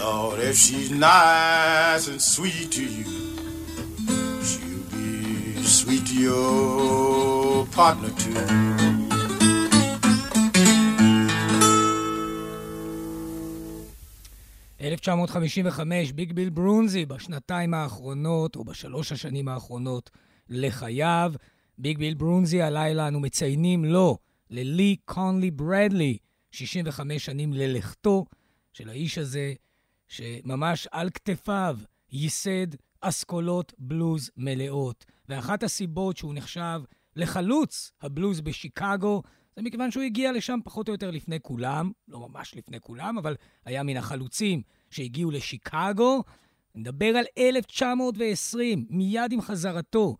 Lord, 0.00 0.40
if 0.40 0.56
she's 0.56 0.90
nice 0.90 2.08
and 2.08 2.20
sweet 2.20 2.72
to 2.72 2.84
you, 2.84 3.17
your 6.18 7.66
partner 7.76 8.10
too. 8.20 8.34
1955, 14.80 16.12
ביג 16.12 16.32
ביל 16.32 16.50
ברונזי, 16.50 17.06
בשנתיים 17.06 17.74
האחרונות, 17.74 18.56
או 18.56 18.64
בשלוש 18.64 19.12
השנים 19.12 19.48
האחרונות 19.48 20.10
לחייו. 20.48 21.32
ביג 21.78 21.98
ביל 21.98 22.14
ברונזי, 22.14 22.62
הלילה 22.62 23.08
אנו 23.08 23.20
מציינים 23.20 23.84
לו, 23.84 24.18
ללי 24.50 24.96
קונלי 25.04 25.50
ברדלי, 25.50 26.18
65 26.50 27.24
שנים 27.24 27.52
ללכתו 27.52 28.24
של 28.72 28.88
האיש 28.88 29.18
הזה, 29.18 29.54
שממש 30.08 30.88
על 30.90 31.10
כתפיו 31.10 31.78
ייסד 32.12 32.66
אסכולות 33.00 33.72
בלוז 33.78 34.30
מלאות. 34.36 35.04
ואחת 35.28 35.62
הסיבות 35.62 36.16
שהוא 36.16 36.34
נחשב 36.34 36.80
לחלוץ 37.16 37.92
הבלוז 38.02 38.40
בשיקגו, 38.40 39.22
זה 39.56 39.62
מכיוון 39.62 39.90
שהוא 39.90 40.02
הגיע 40.02 40.32
לשם 40.32 40.58
פחות 40.64 40.88
או 40.88 40.92
יותר 40.92 41.10
לפני 41.10 41.40
כולם, 41.42 41.90
לא 42.08 42.28
ממש 42.28 42.54
לפני 42.56 42.80
כולם, 42.80 43.18
אבל 43.18 43.34
היה 43.64 43.82
מן 43.82 43.96
החלוצים 43.96 44.62
שהגיעו 44.90 45.30
לשיקגו. 45.30 46.22
נדבר 46.74 47.06
על 47.06 47.24
1920, 47.38 48.86
מיד 48.90 49.32
עם 49.32 49.40
חזרתו 49.40 50.16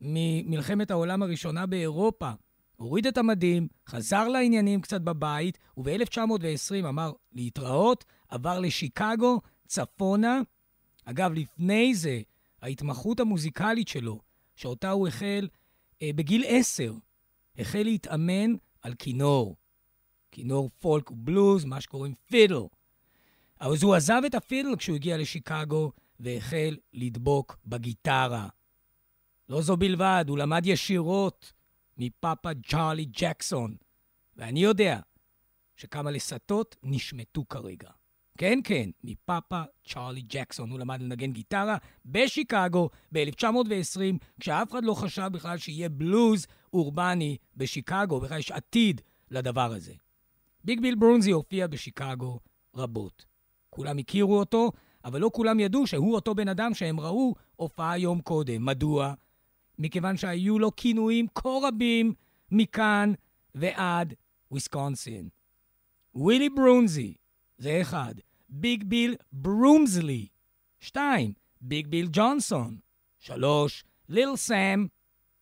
ממלחמת 0.00 0.90
העולם 0.90 1.22
הראשונה 1.22 1.66
באירופה. 1.66 2.30
הוריד 2.76 3.06
את 3.06 3.18
המדים, 3.18 3.68
חזר 3.88 4.28
לעניינים 4.28 4.80
קצת 4.80 5.00
בבית, 5.00 5.58
וב-1920 5.76 6.88
אמר 6.88 7.12
להתראות, 7.32 8.04
עבר 8.28 8.60
לשיקגו, 8.60 9.40
צפונה. 9.66 10.40
אגב, 11.04 11.32
לפני 11.32 11.94
זה, 11.94 12.20
ההתמחות 12.62 13.20
המוזיקלית 13.20 13.88
שלו, 13.88 14.20
שאותה 14.60 14.90
הוא 14.90 15.08
החל 15.08 15.48
אה, 16.02 16.10
בגיל 16.14 16.44
עשר, 16.46 16.94
החל 17.58 17.82
להתאמן 17.82 18.54
על 18.82 18.94
כינור. 18.94 19.56
כינור 20.32 20.70
פולק 20.78 21.10
ובלוז, 21.10 21.64
מה 21.64 21.80
שקוראים 21.80 22.14
פידל. 22.26 22.62
אז 23.60 23.82
הוא 23.82 23.94
עזב 23.94 24.22
את 24.26 24.34
הפידל 24.34 24.76
כשהוא 24.76 24.96
הגיע 24.96 25.18
לשיקגו 25.18 25.92
והחל 26.20 26.76
לדבוק 26.92 27.58
בגיטרה. 27.66 28.48
לא 29.48 29.62
זו 29.62 29.76
בלבד, 29.76 30.24
הוא 30.28 30.38
למד 30.38 30.66
ישירות 30.66 31.52
מפאפה 31.98 32.50
צ'ארלי 32.68 33.04
ג'קסון. 33.04 33.76
ואני 34.36 34.60
יודע 34.60 35.00
שכמה 35.76 36.10
לסטות 36.10 36.76
נשמטו 36.82 37.48
כרגע. 37.48 37.90
כן, 38.40 38.58
כן, 38.64 38.90
מפאפה 39.04 39.62
צ'ארלי 39.88 40.20
ג'קסון. 40.20 40.70
הוא 40.70 40.78
למד 40.78 41.02
לנגן 41.02 41.32
גיטרה 41.32 41.76
בשיקגו 42.06 42.90
ב-1920, 43.12 44.00
כשאף 44.40 44.72
אחד 44.72 44.84
לא 44.84 44.94
חשב 44.94 45.28
בכלל 45.32 45.58
שיהיה 45.58 45.88
בלוז 45.88 46.46
אורבני 46.72 47.36
בשיקגו, 47.56 48.20
בכלל 48.20 48.38
יש 48.38 48.50
עתיד 48.50 49.00
לדבר 49.30 49.72
הזה. 49.72 49.92
ביג 50.64 50.80
ביל 50.80 50.94
ברונזי 50.94 51.30
הופיע 51.30 51.66
בשיקגו 51.66 52.40
רבות. 52.74 53.26
כולם 53.70 53.98
הכירו 53.98 54.38
אותו, 54.38 54.72
אבל 55.04 55.20
לא 55.20 55.30
כולם 55.34 55.60
ידעו 55.60 55.86
שהוא 55.86 56.14
אותו 56.14 56.34
בן 56.34 56.48
אדם 56.48 56.74
שהם 56.74 57.00
ראו 57.00 57.34
הופעה 57.56 57.98
יום 57.98 58.20
קודם. 58.20 58.64
מדוע? 58.64 59.14
מכיוון 59.78 60.16
שהיו 60.16 60.58
לו 60.58 60.76
כינויים 60.76 61.26
כה 61.34 61.48
רבים 61.62 62.14
מכאן 62.50 63.12
ועד 63.54 64.14
וויסקונסין. 64.50 65.28
ווילי 66.14 66.48
ברונזי, 66.48 67.14
זה 67.58 67.78
אחד. 67.80 68.14
ביג 68.50 68.84
ביל 68.84 69.14
ברומזלי, 69.32 70.26
שתיים. 70.80 71.32
ביג 71.60 71.86
ביל 71.86 72.08
ג'ונסון, 72.12 72.78
שלוש. 73.18 73.84
ליל 74.08 74.36
סאם, 74.36 74.86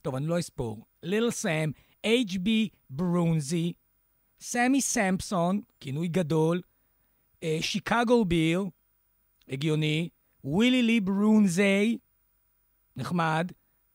טוב, 0.03 0.15
אני 0.15 0.27
לא 0.27 0.39
אספור. 0.39 0.87
ליל 1.03 1.31
סאם, 1.31 1.71
H.B. 2.07 2.49
ברונזי, 2.91 3.73
סמי 4.41 4.81
סמפסון, 4.81 5.61
כינוי 5.81 6.09
גדול, 6.09 6.61
אה, 7.43 7.59
שיקגו 7.61 8.25
ביר, 8.25 8.65
הגיוני, 9.49 10.09
ווילי 10.45 10.83
לי 10.83 11.01
ברונזי, 11.01 11.99
נחמד, 12.97 13.53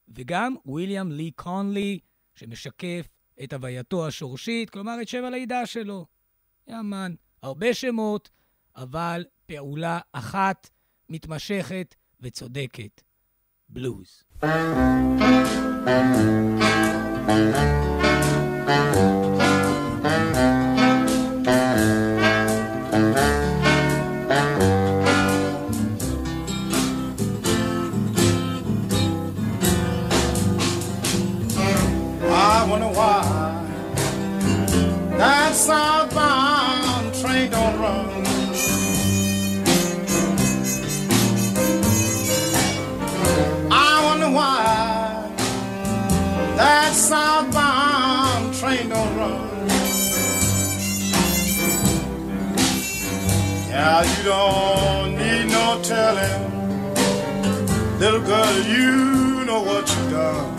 וגם 0.08 0.56
וויליאם 0.66 1.12
לי 1.12 1.32
קונלי, 1.32 2.00
שמשקף 2.36 3.08
את 3.44 3.54
הווייתו 3.54 4.08
השורשית, 4.08 4.70
כלומר 4.70 5.02
את 5.02 5.08
שם 5.08 5.26
הלידה 5.26 5.66
שלו. 5.66 6.06
יאמן, 6.68 7.14
הרבה 7.42 7.74
שמות, 7.74 8.30
אבל 8.76 9.26
פעולה 9.46 10.00
אחת 10.14 10.70
מתמשכת 11.10 11.96
וצודקת. 12.22 13.02
בלוז. 13.70 14.24
I 18.66 19.23
Yeah, 53.84 54.02
you 54.16 54.24
don't 54.24 55.12
need 55.18 55.46
no 55.52 55.78
telling. 55.84 56.42
Little 58.00 58.22
girl, 58.22 58.56
you 58.76 59.44
know 59.44 59.62
what 59.62 59.86
you 59.94 60.04
done. 60.10 60.52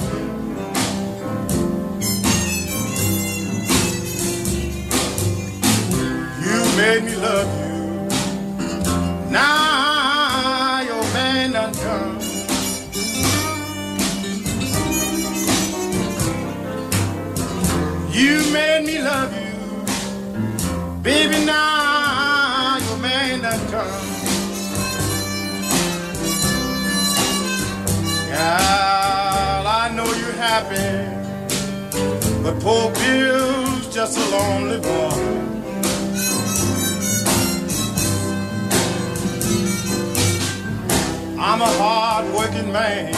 You 6.45 6.59
made 6.77 7.03
me 7.05 7.15
love 7.17 7.49
you. 7.61 7.79
Now 9.31 10.83
your 10.83 11.05
man 11.15 11.53
done 11.53 11.75
come. 11.85 12.19
You 18.13 18.35
made 18.53 18.85
me 18.85 18.99
love 18.99 19.33
you. 19.33 19.55
Baby, 21.03 21.39
now 21.47 21.74
But 30.55 30.71
poor 32.61 32.93
Bill's 32.93 33.93
just 33.93 34.17
a 34.17 34.31
lonely 34.31 34.79
one. 34.79 35.65
I'm 41.41 41.61
a 41.61 41.67
hard 41.67 42.33
working 42.33 42.71
man. 42.71 43.13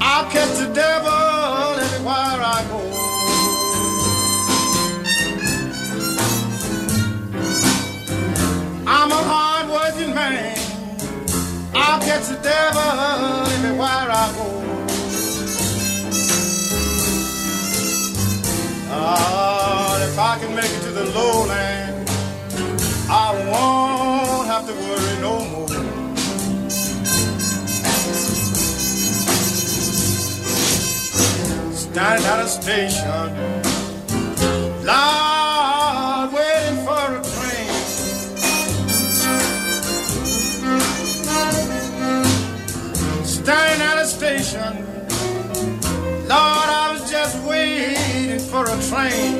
I'll 0.00 0.30
catch 0.30 0.56
the 0.56 0.68
devil 0.72 1.80
everywhere 1.80 2.14
I 2.14 2.64
go. 2.70 2.78
I'm 8.86 9.10
a 9.10 9.22
hard 9.32 9.68
working 9.68 10.14
man. 10.14 10.56
I'll 11.74 12.00
catch 12.00 12.28
the 12.28 12.36
devil 12.36 13.50
everywhere 13.50 13.88
I 13.88 14.32
go. 14.36 14.69
Ah, 18.92 20.02
if 20.02 20.18
I 20.18 20.36
can 20.40 20.52
make 20.52 20.64
it 20.64 20.82
to 20.82 20.90
the 20.90 21.04
lowland, 21.14 22.08
I 23.08 23.30
won't 23.48 24.48
have 24.48 24.66
to 24.66 24.72
worry 24.72 25.20
no 25.20 25.44
more. 25.50 25.68
Standing 31.72 32.26
at 32.26 32.40
a 32.40 32.48
station, 32.48 33.30
Lord, 34.84 36.32
waiting 36.34 36.78
for 36.84 37.06
a 37.14 37.22
train. 37.34 37.70
Standing 43.24 43.86
at 43.86 43.98
a 43.98 44.06
station, 44.06 44.72
Lord, 46.26 46.68
I 46.82 46.90
was 46.92 47.08
just 47.08 47.36
waiting 47.44 48.29
for 48.50 48.64
a 48.64 48.76
train. 48.88 49.38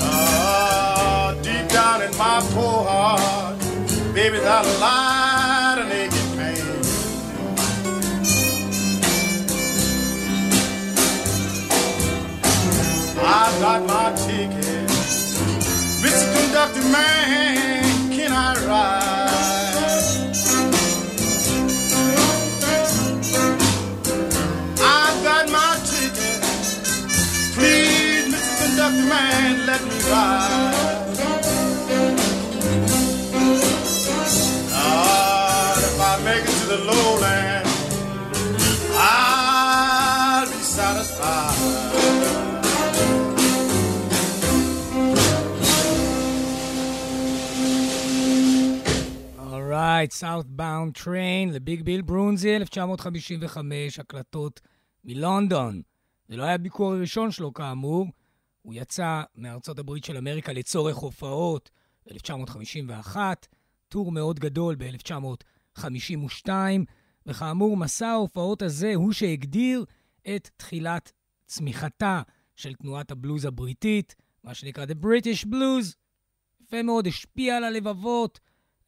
Ah, 0.00 1.34
deep 1.42 1.66
down 1.68 2.02
in 2.02 2.14
my 2.18 2.40
poor 2.52 2.84
heart, 2.84 3.58
baby, 4.12 4.38
that 4.38 4.66
light 4.84 5.78
and 5.80 5.92
aching 5.92 6.30
pain. 6.36 6.66
I 13.18 13.58
got 13.60 13.80
my 13.86 14.12
ticket. 14.26 14.88
Mr. 16.02 16.26
Conductor 16.36 16.84
Man, 16.92 17.57
Alright, 49.98 50.12
Southbound 50.12 51.02
Train 51.02 51.52
לביג 51.52 51.82
ביל 51.82 52.02
ברונזי, 52.02 52.56
1955, 52.56 53.98
הקלטות 53.98 54.60
מלונדון. 55.04 55.82
זה 56.28 56.36
לא 56.36 56.42
היה 56.42 56.54
הביקור 56.54 56.92
הראשון 56.92 57.30
שלו 57.30 57.52
כאמור, 57.52 58.06
הוא 58.62 58.74
יצא 58.74 59.22
מארצות 59.34 59.78
הברית 59.78 60.04
של 60.04 60.16
אמריקה 60.16 60.52
לצורך 60.52 60.96
הופעות 60.96 61.70
ב-1951, 62.06 63.16
טור 63.88 64.12
מאוד 64.12 64.40
גדול 64.40 64.76
ב-1952, 64.78 66.48
וכאמור, 67.26 67.76
מסע 67.76 68.08
ההופעות 68.08 68.62
הזה 68.62 68.94
הוא 68.94 69.12
שהגדיר 69.12 69.84
את 70.36 70.50
תחילת 70.56 71.12
צמיחתה 71.46 72.22
של 72.56 72.74
תנועת 72.74 73.10
הבלוז 73.10 73.44
הבריטית, 73.44 74.14
מה 74.44 74.54
שנקרא 74.54 74.84
The 74.84 75.04
British 75.04 75.46
Blues. 75.46 75.94
יפה 76.60 76.82
מאוד, 76.82 77.06
השפיע 77.06 77.56
על 77.56 77.64
הלבבות. 77.64 78.40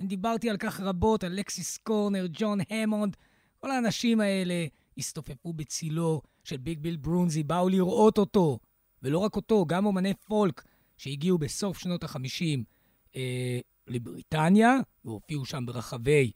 דיברתי 0.03 0.51
על 0.51 0.57
כך 0.57 0.81
רבות, 0.81 1.25
על 1.25 1.33
לקסיס 1.33 1.77
קורנר, 1.77 2.27
ג'ון 2.33 2.59
המונד, 2.71 3.17
כל 3.59 3.71
האנשים 3.71 4.21
האלה 4.21 4.67
הסתופפו 4.99 5.53
בצילו 5.53 6.23
של 6.45 6.57
ביג 6.57 6.79
ביל 6.79 6.97
ברונזי, 6.97 7.43
באו 7.43 7.69
לראות 7.69 8.19
אותו, 8.19 8.59
ולא 9.03 9.19
רק 9.19 9.37
אותו, 9.37 9.67
גם 9.67 9.87
אומני 9.87 10.15
פולק 10.15 10.65
שהגיעו 10.97 11.39
בסוף 11.39 11.79
שנות 11.79 12.05
ה-50 12.05 12.65
אה, 13.17 13.61
לבריטניה, 13.87 14.77
והופיעו 15.05 15.45
שם 15.45 15.67
ברחבי 15.67 16.31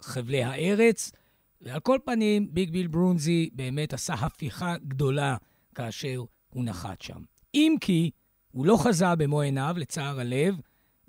חבלי 0.00 0.44
הארץ, 0.44 1.12
ועל 1.60 1.80
כל 1.80 1.98
פנים, 2.04 2.54
ביג 2.54 2.70
ביל 2.70 2.86
ברונזי 2.86 3.50
באמת 3.52 3.92
עשה 3.92 4.14
הפיכה 4.14 4.76
גדולה 4.88 5.36
כאשר 5.74 6.22
הוא 6.50 6.64
נחת 6.64 7.00
שם. 7.02 7.22
אם 7.54 7.74
כי, 7.80 8.10
הוא 8.50 8.66
לא 8.66 8.76
חזה 8.76 9.14
במו 9.14 9.40
עיניו, 9.40 9.74
לצער 9.78 10.20
הלב, 10.20 10.54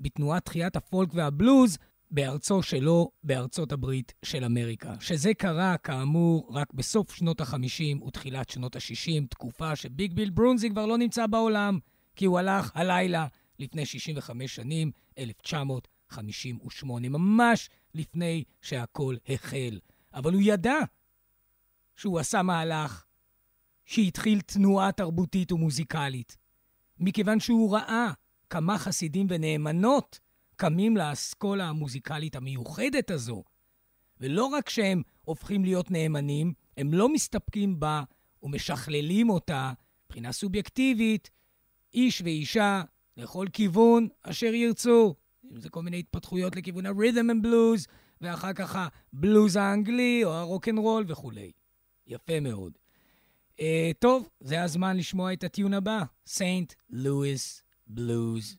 בתנועת 0.02 0.46
תחיית 0.46 0.76
הפולק 0.76 1.10
והבלוז 1.14 1.78
בארצו 2.12 2.64
שלו, 2.64 3.12
בארצות 3.24 3.72
הברית 3.72 4.14
של 4.26 4.44
אמריקה. 4.46 4.94
שזה 5.00 5.34
קרה, 5.34 5.78
כאמור, 5.78 6.50
רק 6.54 6.74
בסוף 6.74 7.16
שנות 7.16 7.42
ה-50 7.42 8.04
ותחילת 8.08 8.50
שנות 8.50 8.76
ה-60, 8.76 9.28
תקופה 9.30 9.76
שביג 9.76 10.14
ביל 10.14 10.30
ברונזי 10.30 10.70
כבר 10.70 10.86
לא 10.86 10.98
נמצא 10.98 11.28
בעולם, 11.28 11.80
כי 12.16 12.26
הוא 12.26 12.40
הלך 12.40 12.72
הלילה 12.76 13.28
לפני 13.60 13.86
65 13.86 14.56
שנים, 14.56 14.92
1958, 15.18 17.10
ממש 17.10 17.70
לפני 17.96 18.44
שהכל 18.62 19.16
החל. 19.30 19.80
אבל 20.14 20.34
הוא 20.34 20.42
ידע 20.46 20.78
שהוא 21.96 22.20
עשה 22.20 22.42
מהלך 22.42 23.06
שהתחיל 23.86 24.42
תנועה 24.42 24.92
תרבותית 24.92 25.52
ומוזיקלית, 25.52 26.38
מכיוון 27.00 27.40
שהוא 27.40 27.76
ראה 27.76 28.12
כמה 28.52 28.78
חסידים 28.78 29.28
ונאמנות 29.30 30.20
קמים 30.56 30.98
לאסכולה 30.98 31.66
המוזיקלית 31.66 32.36
המיוחדת 32.36 33.12
הזו. 33.12 33.44
ולא 34.20 34.46
רק 34.46 34.70
שהם 34.70 35.02
הופכים 35.22 35.64
להיות 35.64 35.92
נאמנים, 35.92 36.54
הם 36.78 36.94
לא 36.94 37.10
מסתפקים 37.14 37.80
בה 37.80 38.04
ומשכללים 38.44 39.30
אותה 39.30 39.74
מבחינה 40.06 40.32
סובייקטיבית, 40.32 41.30
איש 41.94 42.22
ואישה 42.22 42.82
לכל 43.18 43.48
כיוון 43.54 44.08
אשר 44.24 44.54
ירצו. 44.54 45.16
זה 45.56 45.70
כל 45.70 45.82
מיני 45.82 46.00
התפתחויות 46.00 46.56
לכיוון 46.56 46.86
ה-rhythm 46.86 47.32
and 47.32 47.46
blues, 47.46 47.90
ואחר 48.22 48.54
כך 48.54 48.78
הבלוז 49.14 49.56
האנגלי 49.56 50.22
או 50.24 50.34
הרוקנרול 50.34 51.06
וכולי. 51.08 51.52
יפה 52.08 52.40
מאוד. 52.40 52.78
Uh, 53.58 53.62
טוב, 54.00 54.30
זה 54.40 54.64
הזמן 54.64 54.98
לשמוע 54.98 55.34
את 55.34 55.44
הטיון 55.44 55.74
הבא, 55.74 56.04
Saint 56.28 56.94
Louis 56.94 57.71
Blues. 57.96 58.58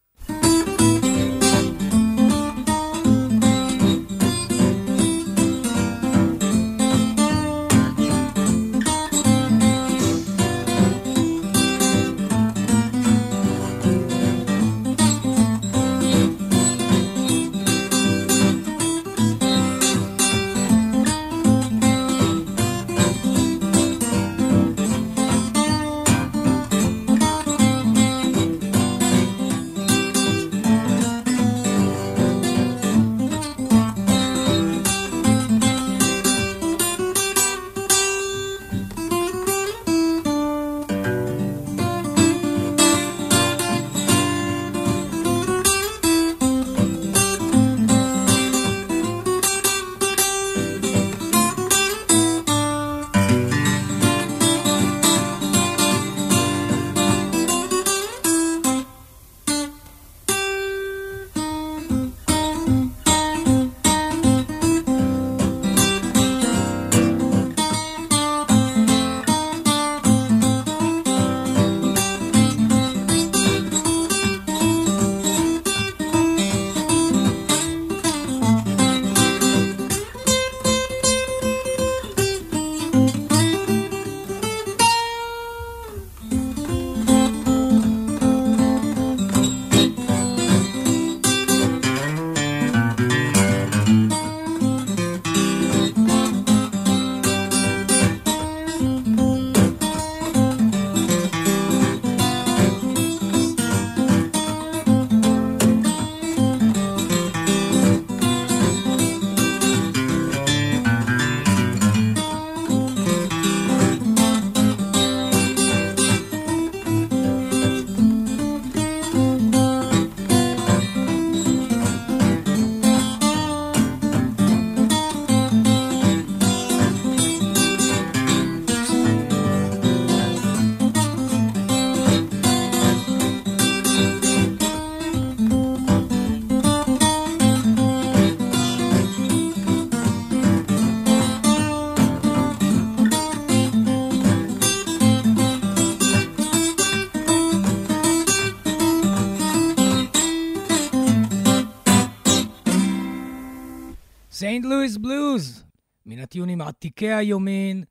סיינט 154.52 154.66
לואיס 154.66 154.96
בלוז, 154.96 155.64
מן 156.06 156.18
הטיונים 156.18 156.60
עתיקי 156.60 157.12
היומין, 157.12 157.84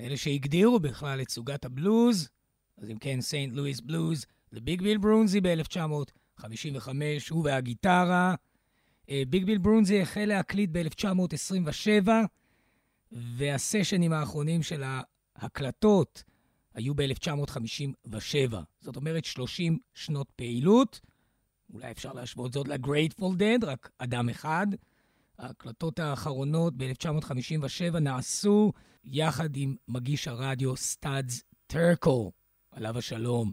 אלה 0.00 0.16
שהגדירו 0.16 0.80
בכלל 0.80 1.20
את 1.22 1.30
סוגת 1.30 1.64
הבלוז. 1.64 2.28
אז 2.78 2.90
אם 2.90 2.98
כן, 2.98 3.20
סיינט 3.20 3.54
לואיס 3.54 3.80
בלוז, 3.80 4.26
לביג 4.52 4.82
ביל 4.82 4.98
ברונזי 4.98 5.40
ב-1955, 5.40 6.88
הוא 7.30 7.44
והגיטרה. 7.44 8.34
ביג 9.08 9.44
ביל 9.44 9.58
ברונזי 9.58 10.00
החל 10.00 10.24
להקליט 10.24 10.70
ב-1927, 10.72 12.08
והסשנים 13.12 14.12
האחרונים 14.12 14.62
של 14.62 14.82
ההקלטות 15.36 16.24
היו 16.74 16.94
ב-1957. 16.94 18.54
זאת 18.80 18.96
אומרת, 18.96 19.24
30 19.24 19.78
שנות 19.94 20.30
פעילות. 20.36 21.00
אולי 21.72 21.90
אפשר 21.90 22.12
להשוות 22.12 22.52
זאת 22.52 22.68
ל-Grateful 22.68 23.38
Dead, 23.38 23.66
רק 23.66 23.90
אדם 23.98 24.28
אחד. 24.28 24.66
ההקלטות 25.38 25.98
האחרונות 25.98 26.74
ב-1957 26.76 27.98
נעשו 28.00 28.72
יחד 29.04 29.56
עם 29.56 29.76
מגיש 29.88 30.28
הרדיו 30.28 30.76
סטאדס 30.76 31.44
טרקו, 31.66 32.32
עליו 32.70 32.98
השלום. 32.98 33.52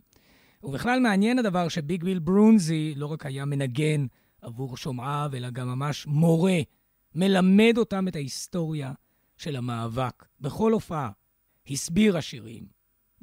ובכלל 0.64 1.00
מעניין 1.00 1.40
הדבר 1.40 1.68
שביג 1.68 2.04
ביל 2.04 2.20
ברונזי 2.20 2.94
לא 2.96 3.06
רק 3.06 3.26
היה 3.26 3.46
מנגן 3.46 4.06
עבור 4.42 4.78
שומעיו, 4.78 5.32
אלא 5.34 5.50
גם 5.50 5.68
ממש 5.68 6.08
מורה, 6.08 6.58
מלמד 7.16 7.74
אותם 7.78 8.08
את 8.08 8.16
ההיסטוריה 8.16 8.94
של 9.38 9.56
המאבק. 9.56 10.26
בכל 10.40 10.72
הופעה 10.72 11.12
הסביר 11.70 12.18
השירים, 12.18 12.68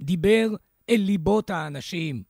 דיבר 0.00 0.48
אל 0.90 1.00
ליבות 1.00 1.50
האנשים, 1.50 2.22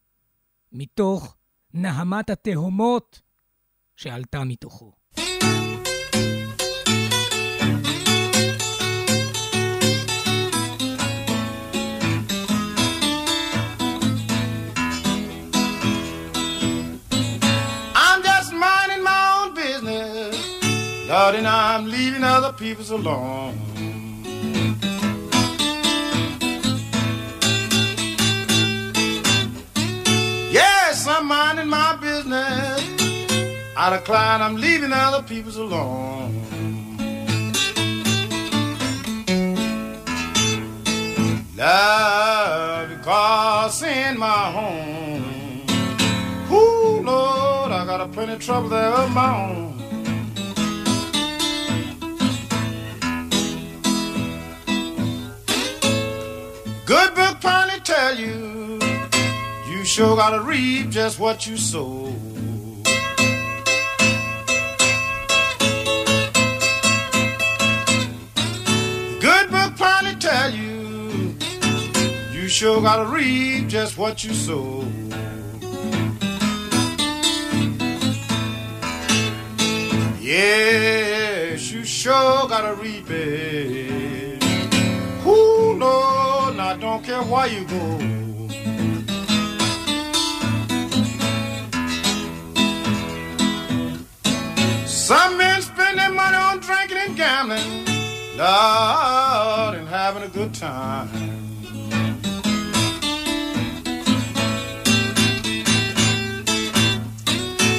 מתוך 0.73 1.37
נהמת 1.75 2.31
התהומות 2.31 3.23
שעלתה 3.97 4.45
מתוכו. 4.45 5.00
Lord, 21.31 21.39
and 21.39 21.47
I'm 21.47 21.89
leaving 21.89 22.25
other 22.25 22.53
people's 22.53 22.91
alone. 22.91 23.57
Yes, 30.51 31.07
I'm 31.07 31.27
minding 31.29 31.69
my 31.69 31.95
business. 32.01 32.83
I 33.77 33.97
decline, 33.97 34.43
I'm 34.43 34.57
leaving 34.57 34.93
other 34.93 35.23
people's 35.23 35.57
alone. 35.57 36.35
Love, 41.57 42.89
because 42.89 43.83
in 43.85 44.19
my 44.19 44.51
home, 44.51 45.65
Ooh, 46.51 47.03
Lord, 47.05 47.71
I 47.71 47.87
got 47.87 48.01
a 48.01 48.09
plenty 48.09 48.33
of 48.33 48.41
trouble 48.41 48.69
there 48.69 48.89
of 48.89 49.15
my 49.15 49.49
own. 49.49 49.70
Good 56.91 57.15
book 57.15 57.41
finally 57.41 57.79
tell 57.85 58.17
you, 58.19 58.81
you 59.71 59.85
sure 59.85 60.17
gotta 60.17 60.41
reap 60.41 60.91
just 60.91 61.21
what 61.21 61.47
you 61.47 61.57
sow. 61.57 62.07
Good 69.21 69.51
book 69.53 69.77
finally 69.77 70.17
tell 70.17 70.53
you, 70.53 71.37
you 72.33 72.49
sure 72.49 72.83
gotta 72.83 73.09
reap 73.09 73.69
just 73.69 73.97
what 73.97 74.25
you 74.25 74.35
sow. 74.35 74.85
Yes, 80.21 81.71
you 81.71 81.85
sure 81.85 82.49
gotta 82.49 82.75
reap 82.75 83.09
it. 83.11 83.90
I 86.71 86.77
don't 86.77 87.03
care 87.03 87.21
where 87.25 87.49
you 87.49 87.65
go. 87.65 87.99
Some 94.87 95.37
men 95.37 95.63
spend 95.63 95.99
their 95.99 96.13
money 96.13 96.37
on 96.37 96.61
drinking 96.61 96.99
and 96.99 97.17
gambling, 97.17 97.87
Lord, 98.37 99.75
and 99.79 99.89
having 99.89 100.23
a 100.23 100.29
good 100.29 100.55
time. 100.55 101.09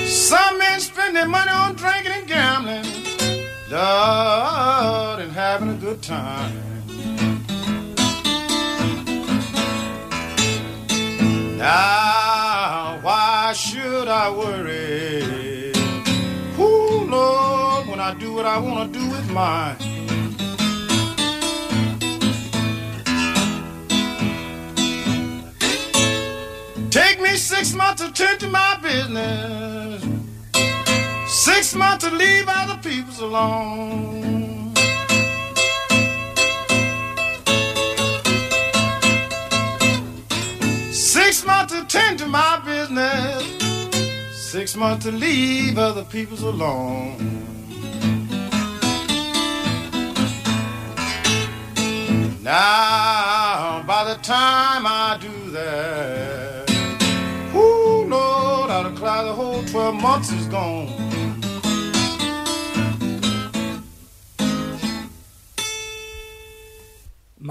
Some 0.06 0.58
men 0.58 0.82
spend 0.82 1.16
their 1.16 1.30
money 1.30 1.52
on 1.52 1.76
drinking 1.76 2.12
and 2.12 2.28
gambling, 2.28 2.84
Lord, 3.70 5.22
and 5.22 5.32
having 5.32 5.70
a 5.70 5.76
good 5.76 6.02
time. 6.02 6.61
Now, 11.62 12.98
why 13.04 13.54
should 13.54 14.08
I 14.08 14.32
worry? 14.32 15.72
Ooh, 16.58 17.06
Lord, 17.06 17.88
when 17.88 18.00
I 18.00 18.16
do 18.16 18.34
what 18.34 18.48
I 18.48 18.58
want 18.58 18.92
to 18.92 19.00
do 19.00 19.08
with 19.08 19.30
mine. 19.30 19.78
Take 26.90 27.22
me 27.22 27.38
six 27.38 27.76
months 27.76 28.02
to 28.02 28.12
tend 28.12 28.40
to 28.40 28.48
my 28.48 28.80
business, 28.82 30.04
six 31.28 31.76
months 31.76 32.08
to 32.08 32.16
leave 32.16 32.46
other 32.48 32.80
people's 32.82 33.20
alone. 33.20 34.41
Six 41.42 41.48
months 41.48 41.74
to 41.74 41.86
tend 41.86 42.20
to 42.20 42.28
my 42.28 42.62
business, 42.64 43.44
six 44.32 44.76
months 44.76 45.06
to 45.06 45.12
leave 45.12 45.80
other 45.80 46.04
people's 46.04 46.44
alone. 46.44 47.18
Now, 52.44 53.84
by 53.88 54.14
the 54.14 54.22
time 54.22 54.86
I 54.86 55.18
do 55.20 55.50
that, 55.50 56.70
who 57.52 58.06
Lord, 58.06 58.70
how 58.70 58.84
to 58.84 58.92
cry 58.96 59.24
the 59.24 59.34
whole 59.34 59.64
12 59.64 59.96
months 59.96 60.32
is 60.32 60.46
gone. 60.46 61.21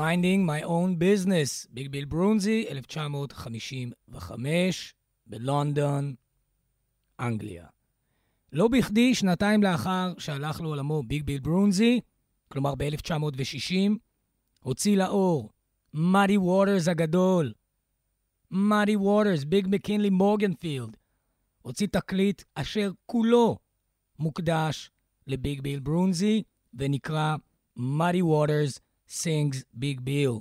Minding 0.01 0.43
My 0.47 0.63
Own 0.65 0.97
Business, 1.03 1.67
ביג 1.71 1.89
ביל 1.89 2.05
ברונזי, 2.05 2.67
1955, 2.69 4.95
בלונדון, 5.27 6.15
אנגליה. 7.21 7.67
לא 8.53 8.69
בכדי, 8.69 9.15
שנתיים 9.15 9.63
לאחר 9.63 10.13
שהלך 10.19 10.61
לעולמו 10.61 11.03
ביג 11.03 11.23
ביל 11.23 11.41
ברונזי, 11.41 12.01
כלומר 12.49 12.75
ב-1960, 12.75 13.93
הוציא 14.61 14.97
לאור 14.97 15.51
מאדי 15.95 16.37
ווטרס 16.37 16.89
הגדול. 16.89 17.53
מאדי 18.51 18.97
ווטרס, 18.97 19.45
ביג 19.45 19.67
מקינלי 19.71 20.11
מורגנפילד, 20.11 20.97
הוציא 21.63 21.87
תקליט 21.87 22.43
אשר 22.55 22.91
כולו 23.07 23.59
מוקדש 24.19 24.91
לביג 25.27 25.61
ביל 25.61 25.81
ברונזי, 25.81 26.43
ונקרא 26.75 27.37
מאדי 27.77 28.23
ווטרס 28.23 28.81
sings 29.11 29.57
Big 29.77 30.01
Bill. 30.01 30.41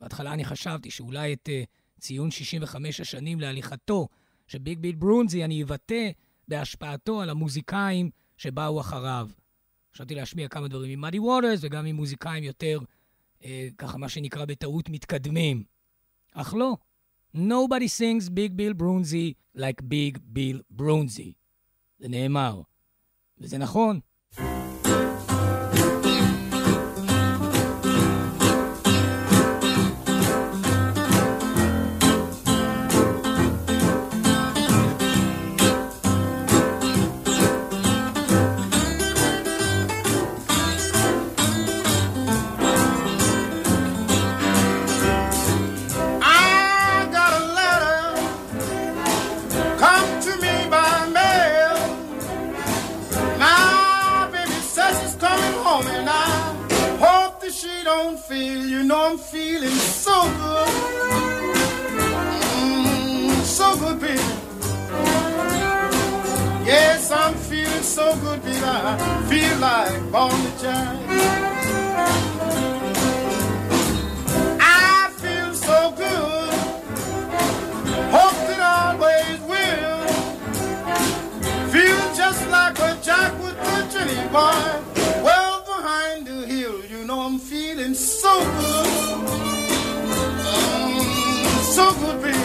בהתחלה 0.00 0.32
אני 0.32 0.44
חשבתי 0.44 0.90
שאולי 0.90 1.32
את 1.32 1.48
uh, 1.48 2.00
ציון 2.00 2.30
65 2.30 3.00
השנים 3.00 3.40
להליכתו 3.40 4.08
של 4.46 4.58
ביג 4.58 4.78
ביל 4.78 4.94
ברונזי 4.94 5.44
אני 5.44 5.62
אבטא 5.62 6.10
בהשפעתו 6.48 7.20
על 7.20 7.30
המוזיקאים 7.30 8.10
שבאו 8.36 8.80
אחריו. 8.80 9.28
חשבתי 9.94 10.14
להשמיע 10.14 10.48
כמה 10.48 10.68
דברים 10.68 10.90
עם 10.90 11.00
מאדי 11.00 11.18
ווטרס 11.18 11.60
וגם 11.62 11.86
עם 11.86 11.96
מוזיקאים 11.96 12.44
יותר, 12.44 12.78
uh, 13.40 13.44
ככה 13.78 13.98
מה 13.98 14.08
שנקרא 14.08 14.44
בטעות 14.44 14.88
מתקדמים. 14.88 15.64
אך 16.32 16.54
לא, 16.54 16.76
Nobody 17.36 17.88
sings 17.88 18.30
Big 18.30 18.56
Bill 18.56 18.72
Brunzi 18.72 19.34
like 19.54 19.82
Big 19.82 20.18
Bill 20.32 20.62
Brunzi. 20.80 21.32
זה 21.98 22.08
נאמר. 22.08 22.62
וזה 23.38 23.58
נכון. 23.58 24.00
Feel, 58.14 58.66
you 58.66 58.82
know 58.84 59.12
I'm 59.12 59.18
feeling 59.18 59.70
so 59.70 60.22
good. 60.38 60.68
Mm, 62.54 63.42
so 63.42 63.76
good, 63.78 63.98
baby. 64.00 64.20
Yes, 66.64 67.10
I'm 67.10 67.34
feeling 67.34 67.82
so 67.82 68.14
good, 68.16 68.42
baby. 68.44 68.58
I 68.62 69.22
feel 69.30 69.58
like 69.58 70.12
born 70.12 70.42
to. 70.60 70.74
I 74.60 75.10
feel 75.22 75.54
so 75.54 75.90
good. 75.96 76.54
Hope 78.16 78.50
it 78.54 78.60
always 78.60 79.40
will. 79.50 80.06
Feel 81.72 82.14
just 82.14 82.46
like 82.50 82.78
a 82.78 82.98
jack 83.02 83.32
with 83.42 83.56
Jenny 83.90 84.28
boy 84.28 84.85
Good, 92.06 92.22
baby. 92.22 92.38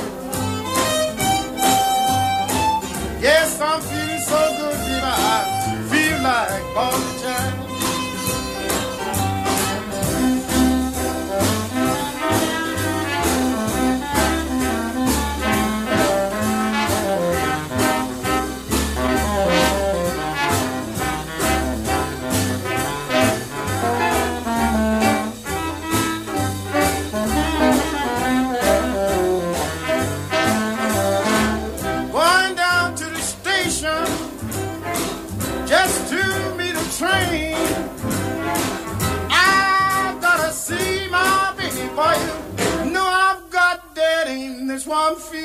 Yes, 3.21 3.61
I'm 3.61 3.79
feeling 3.81 4.21
so 4.21 4.41
good, 4.57 4.73
baby. 4.73 5.01
I 5.03 5.85
feel 5.91 6.17
like 6.23 7.10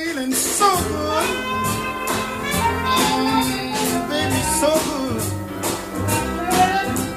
feeling 0.07 0.33
so 0.33 0.69
good. 0.89 1.29
Mm, 3.19 4.09
baby, 4.09 4.41
so 4.61 4.71
good. 4.89 5.23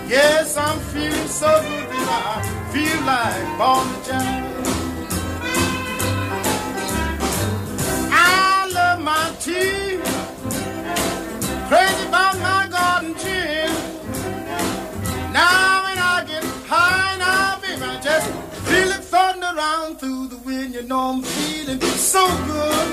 Yes, 0.09 0.57
I'm 0.57 0.79
feeling 0.91 1.27
so 1.27 1.51
good, 1.67 1.89
baby. 1.89 2.05
I 2.09 2.41
feel 2.73 2.99
like 3.11 3.45
born 3.59 3.87
jam. 4.05 4.43
I 8.11 8.69
love 8.73 8.99
my 9.01 9.25
tea. 9.39 9.78
through 20.08 20.28
the 20.28 20.40
wind. 20.48 20.74
You 20.74 20.82
know 20.82 21.02
I'm 21.12 21.22
feeling 21.22 21.80
so 22.14 22.24
good. 22.52 22.88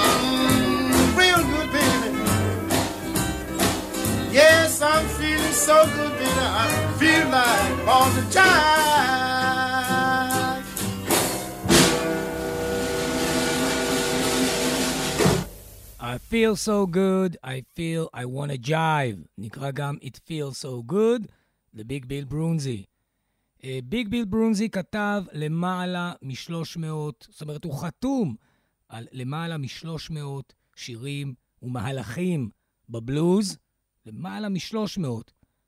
Mm, 0.00 1.16
real 1.20 1.42
good, 1.52 1.68
baby. 1.78 2.10
Yes, 4.40 4.70
I'm 4.82 5.06
feeling 5.18 5.56
so 5.68 5.76
good, 5.96 6.12
baby. 6.20 6.44
I 6.64 6.68
feel 7.00 7.26
like 7.38 7.88
all 7.92 8.10
the 8.18 8.24
time. 8.30 9.10
I 16.12 16.18
feel 16.18 16.56
so 16.56 16.86
good, 16.86 17.36
I 17.42 17.56
feel 17.76 18.08
I 18.12 18.24
wanna 18.24 18.56
jive. 18.58 19.18
נקרא 19.38 19.70
גם 19.70 19.96
It 20.02 20.16
feels 20.28 20.58
so 20.58 20.82
good 20.92 21.26
לביג 21.74 22.06
ביל 22.06 22.24
ברונזי. 22.24 22.84
ביג 23.83 24.07
ביל 24.07 24.25
ברונזי 24.25 24.69
כתב 24.69 25.23
למעלה 25.33 26.13
מ-300, 26.21 26.85
זאת 27.21 27.41
אומרת, 27.41 27.63
הוא 27.63 27.73
חתום 27.73 28.35
על 28.89 29.07
למעלה 29.11 29.57
מ-300 29.57 30.17
שירים 30.75 31.33
ומהלכים 31.61 32.49
בבלוז, 32.89 33.57
למעלה 34.05 34.49
מ-300. 34.49 35.07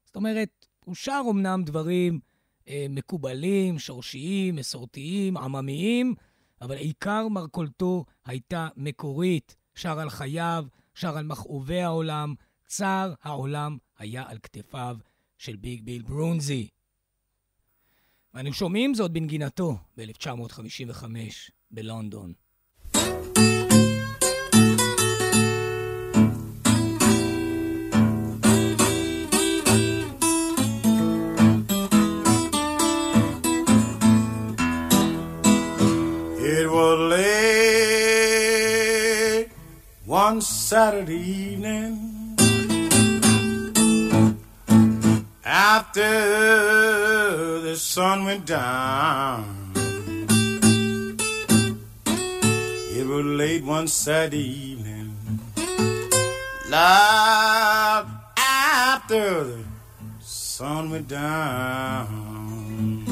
זאת 0.05 0.15
אומרת, 0.15 0.65
הוא 0.85 0.95
שר 0.95 1.21
אמנם 1.31 1.63
דברים 1.65 2.19
אה, 2.67 2.85
מקובלים, 2.89 3.79
שורשיים, 3.79 4.55
מסורתיים, 4.55 5.37
עממיים, 5.37 6.15
אבל 6.61 6.75
עיקר 6.75 7.27
מרכולתו 7.27 8.05
הייתה 8.25 8.67
מקורית. 8.75 9.55
שר 9.75 9.99
על 9.99 10.09
חייו, 10.09 10.65
שר 10.95 11.17
על 11.17 11.25
מכאובי 11.25 11.81
העולם, 11.81 12.35
צר 12.67 13.13
העולם 13.21 13.77
היה 13.97 14.23
על 14.27 14.37
כתפיו 14.43 14.97
של 15.37 15.55
ביג 15.55 15.83
ביל 15.83 16.01
ברונזי. 16.01 16.67
ואנו 18.37 18.53
שומעים 18.53 18.93
זאת 18.93 19.11
בנגינתו 19.11 19.77
ב-1955 19.97 21.03
בלונדון. 21.71 22.33
Saturday 40.69 41.23
evening 41.49 42.16
after 45.47 46.01
the 47.61 47.75
sun 47.77 48.25
went 48.25 48.45
down. 48.45 49.71
It 52.91 53.07
was 53.07 53.25
late 53.25 53.63
one 53.63 53.87
Saturday 53.87 54.43
evening. 54.43 55.15
Loud 56.69 58.09
after 58.37 59.45
the 59.45 59.63
sun 60.19 60.91
went 60.91 61.07
down. 61.07 63.05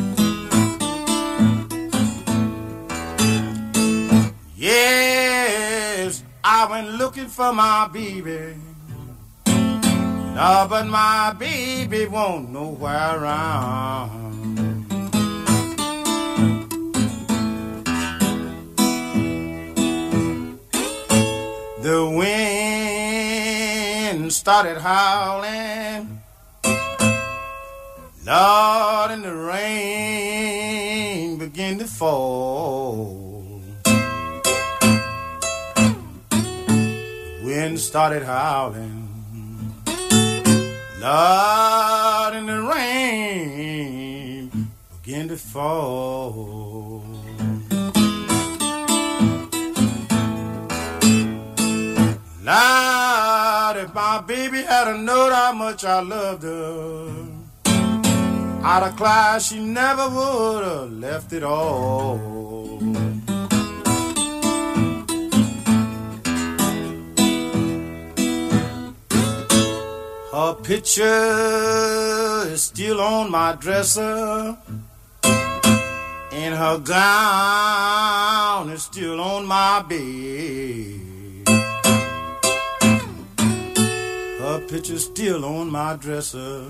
Yes, 4.58 6.22
I 6.44 6.68
went 6.70 6.90
looking 6.98 7.28
for 7.28 7.54
my 7.54 7.88
baby. 7.88 8.56
No, 10.36 10.68
but 10.70 10.86
my 10.88 11.34
baby 11.40 12.06
won't 12.08 12.52
nowhere 12.52 13.22
around. 13.22 14.86
The 21.82 22.06
wind 22.18 22.34
started 24.34 24.80
howling. 24.80 26.20
Lord, 28.26 29.12
and 29.12 29.24
the 29.24 29.34
rain 29.34 31.38
began 31.38 31.78
to 31.78 31.86
fall. 31.86 33.62
The 36.30 37.42
wind 37.46 37.80
started 37.80 38.24
howling. 38.24 39.05
Lord, 41.06 42.34
and 42.34 42.50
the 42.50 42.62
rain 42.64 44.50
began 45.04 45.28
to 45.28 45.38
fall. 45.38 47.04
Lord, 52.42 53.78
if 53.78 53.94
my 53.94 54.24
baby 54.26 54.64
had 54.64 54.88
a 54.88 54.98
known 54.98 55.32
how 55.32 55.54
much 55.54 55.86
I 55.86 56.00
loved 56.02 56.42
her, 56.42 57.28
I'd 58.64 58.82
have 58.82 58.96
cried 58.96 59.44
she 59.44 59.60
never 59.60 60.10
would 60.10 60.64
have 60.64 60.92
left 60.92 61.34
it 61.34 61.44
all. 61.44 62.75
Her 70.36 70.54
picture 70.54 72.44
is 72.52 72.64
still 72.64 73.00
on 73.00 73.32
my 73.32 73.56
dresser, 73.56 74.58
and 75.24 76.54
her 76.54 76.78
gown 76.80 78.70
is 78.70 78.84
still 78.84 79.22
on 79.22 79.46
my 79.46 79.82
bed. 79.88 81.48
Her 84.42 84.60
picture 84.68 85.00
still 85.00 85.46
on 85.46 85.72
my 85.72 85.96
dresser. 85.96 86.68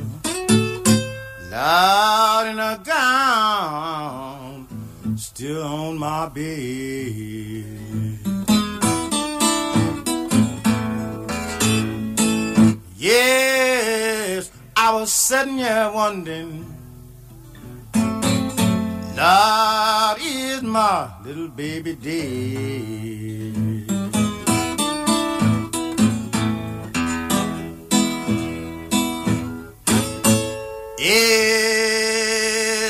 out 1.51 2.45
in 2.45 2.59
a 2.59 2.79
gown, 2.85 4.67
still 5.17 5.63
on 5.63 5.97
my 5.97 6.29
bed. 6.29 7.84
Yes, 12.97 14.51
I 14.73 14.93
was 14.93 15.11
sitting 15.11 15.57
here 15.57 15.91
wondering, 15.93 16.65
Lord, 19.17 20.17
is 20.21 20.61
my 20.63 21.11
little 21.25 21.49
baby 21.49 21.93
dead? 21.95 23.51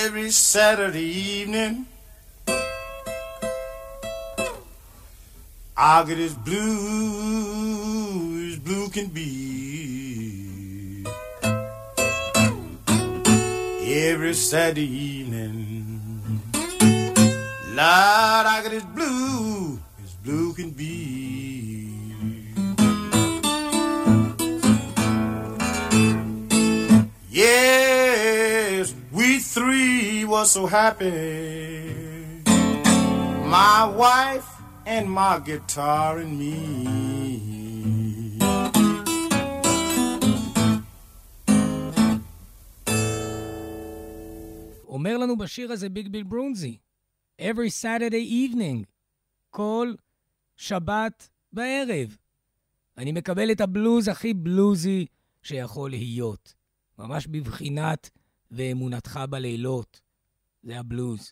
Every 0.06 0.30
Saturday 0.30 1.01
evening, 1.01 1.88
I 5.76 6.03
get 6.03 6.20
as 6.20 6.36
blue 6.36 8.05
as 8.56 8.62
blue 8.62 8.89
can 8.89 9.08
be. 9.08 11.03
Every 13.84 14.34
Saturday 14.34 14.88
evening, 14.88 16.41
Lord, 17.70 18.45
I 18.53 18.62
get 18.64 18.74
as 18.74 18.84
blue 18.84 19.80
as 20.03 20.14
blue 20.24 20.53
can 20.53 20.72
be. 20.72 21.91
Yes, 27.30 28.93
we 29.12 29.39
three 29.39 30.24
were 30.26 30.45
so 30.45 30.66
happy. 30.66 32.43
My 33.56 33.86
wife 33.86 34.47
and 34.86 35.12
my 35.12 35.39
guitar 35.39 36.20
and 36.20 36.39
me. 36.39 37.05
אומר 44.95 45.17
לנו 45.17 45.37
בשיר 45.37 45.71
הזה 45.71 45.89
ביג 45.89 46.07
ביל 46.07 46.23
ברונזי, 46.23 46.77
Every 47.41 47.83
Saturday 47.83 48.53
evening, 48.53 48.85
כל 49.49 49.93
שבת 50.57 51.29
בערב. 51.53 52.17
אני 52.97 53.11
מקבל 53.11 53.51
את 53.51 53.61
הבלוז 53.61 54.07
הכי 54.07 54.33
בלוזי 54.33 55.05
שיכול 55.43 55.89
להיות. 55.89 56.53
ממש 56.99 57.27
בבחינת 57.27 58.09
ואמונתך 58.51 59.19
בלילות. 59.29 60.01
זה 60.63 60.79
הבלוז. 60.79 61.31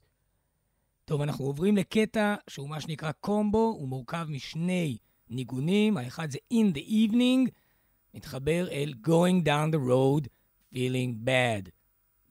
טוב, 1.06 1.22
אנחנו 1.22 1.46
עוברים 1.46 1.78
לקטע 1.78 2.36
שהוא 2.50 2.70
מה 2.70 2.82
שנקרא 2.82 3.12
קומבו, 3.12 3.76
הוא 3.80 3.88
מורכב 3.88 4.26
משני 4.30 4.98
ניגונים, 5.30 5.98
האחד 5.98 6.32
זה 6.32 6.38
In 6.54 6.78
the 6.78 6.90
Evening, 6.90 7.52
מתחבר 8.14 8.68
אל 8.72 8.94
Going 9.06 9.46
Down 9.46 9.76
the 9.76 9.90
Road, 9.90 10.28
Feeling 10.74 11.28
Bad. 11.28 11.70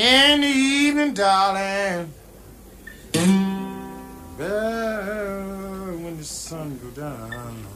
In 0.00 0.40
the 0.40 0.46
evening, 0.46 1.12
darling, 1.12 2.10
well, 4.38 5.98
when 5.98 6.16
the 6.16 6.24
sun 6.24 6.80
go 6.82 6.88
down. 6.88 7.66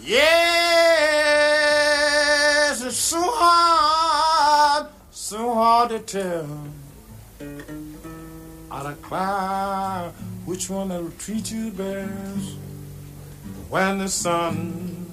Yes, 0.00 0.32
it's 2.82 2.96
so 2.96 3.20
hard, 3.20 4.86
so 5.10 5.52
hard 5.52 5.90
to 5.90 5.98
tell. 5.98 6.48
Out 8.72 8.86
of 8.86 9.02
cloud, 9.02 10.14
which 10.46 10.70
one 10.70 10.88
that'll 10.88 11.10
treat 11.18 11.52
you 11.52 11.72
best 11.72 12.56
when 13.68 13.98
the 13.98 14.08
sun 14.08 15.05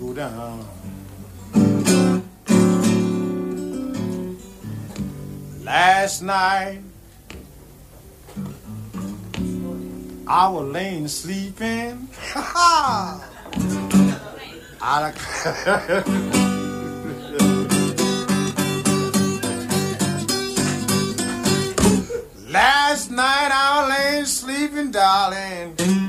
go 0.00 0.14
down. 0.14 0.66
Ah. 1.54 2.20
Last 5.62 6.22
night, 6.22 6.80
I 10.26 10.48
was 10.48 10.66
laying 10.72 11.08
sleeping. 11.08 12.08
Out 14.82 15.02
of 15.04 15.14
Last 22.48 23.10
night 23.10 23.50
I 23.52 23.80
was 23.80 23.88
laying 23.90 24.24
sleeping, 24.24 24.90
darling. 24.90 25.99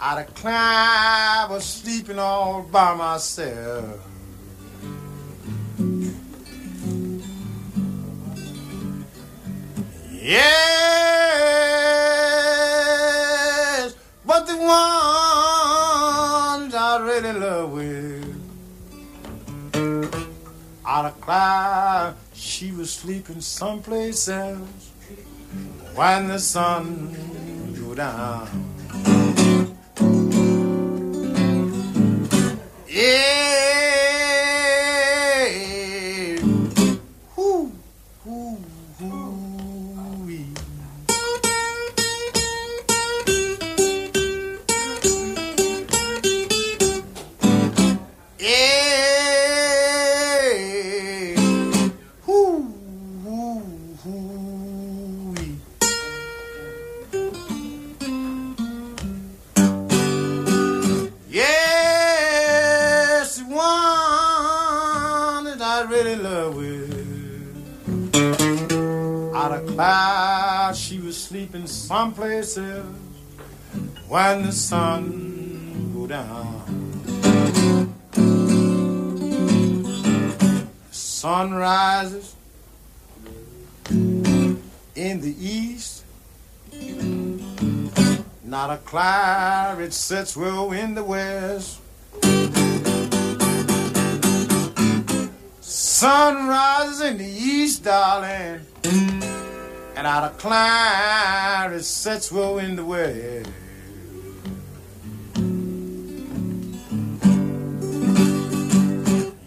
Out 0.00 0.20
of 0.20 0.32
climb, 0.32 0.54
I 0.54 1.48
was 1.50 1.64
sleeping 1.64 2.20
all 2.20 2.62
by 2.62 2.94
myself. 2.94 4.00
Yes, 10.12 10.76
but 14.24 14.46
the 14.46 14.56
ones 14.56 14.68
I 16.74 17.00
really 17.02 17.32
love 17.32 17.72
with, 17.72 18.40
I'd 20.84 21.06
of 21.06 21.20
cloud, 21.20 22.14
she 22.34 22.70
was 22.70 22.92
sleeping 22.92 23.40
someplace 23.40 24.28
else. 24.28 24.92
When 25.96 26.28
the 26.28 26.38
sun 26.38 27.16
go 27.80 27.96
down, 27.96 28.67
yeah, 32.90 34.57
was 71.68 72.14
places 72.14 72.84
when 74.08 74.42
the 74.42 74.52
sun 74.52 75.92
go 75.94 76.06
down. 76.06 76.64
sun 80.90 81.52
rises 81.52 82.34
in 83.90 85.20
the 85.20 85.34
east. 85.38 86.04
Not 88.44 88.70
a 88.70 88.78
cloud, 88.78 89.80
it 89.80 89.92
sets 89.92 90.36
well 90.36 90.72
in 90.72 90.94
the 90.94 91.04
west. 91.04 91.80
Sun 95.60 96.48
rises 96.48 97.00
in 97.02 97.18
the 97.18 97.26
east, 97.26 97.84
darling 97.84 98.60
and 99.98 100.06
I'll 100.06 100.30
climb 100.30 101.72
sets 101.72 101.88
such 101.88 102.32
woe 102.32 102.58
in 102.58 102.76
the 102.76 102.84
way. 102.84 103.42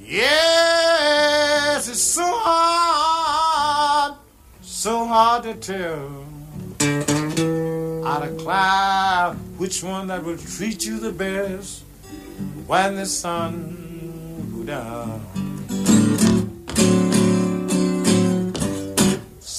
Yes, 0.04 1.88
it's 1.88 2.02
so 2.02 2.26
hard, 2.30 4.16
so 4.62 5.06
hard 5.06 5.44
to 5.44 5.54
tell. 5.54 6.26
Out 8.06 8.28
of 8.28 8.38
cloud, 8.38 9.38
which 9.58 9.82
one 9.82 10.08
that 10.08 10.22
will 10.22 10.38
treat 10.38 10.86
you 10.86 11.00
the 11.00 11.14
best 11.14 11.84
when 12.68 12.98
the 12.98 13.06
sun 13.06 14.52
goes 14.54 14.66
down. 14.66 15.41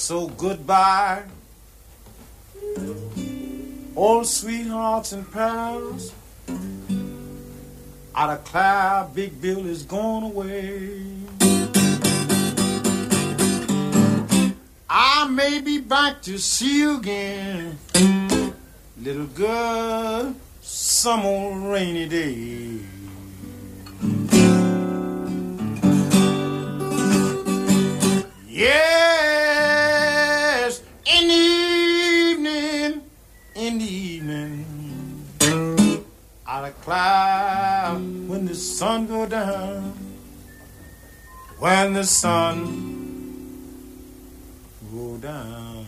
So 0.03 0.27
goodbye, 0.27 1.23
old 3.95 4.27
sweethearts 4.27 5.13
and 5.13 5.31
pals. 5.31 6.11
Out 8.13 8.29
of 8.29 8.43
cloud, 8.43 9.15
Big 9.15 9.41
Bill 9.41 9.65
is 9.65 9.83
gone 9.83 10.23
away. 10.23 11.05
I 14.89 15.25
may 15.29 15.61
be 15.61 15.77
back 15.79 16.21
to 16.23 16.37
see 16.37 16.79
you 16.79 16.97
again, 16.97 17.77
little 19.01 19.27
girl, 19.27 20.35
some 20.59 21.25
old 21.25 21.63
rainy 21.63 22.09
day. 22.09 22.79
Yes, 28.49 29.22
when 41.63 41.93
the 41.93 42.03
sun 42.03 42.59
go 44.93 45.15
down. 45.15 45.85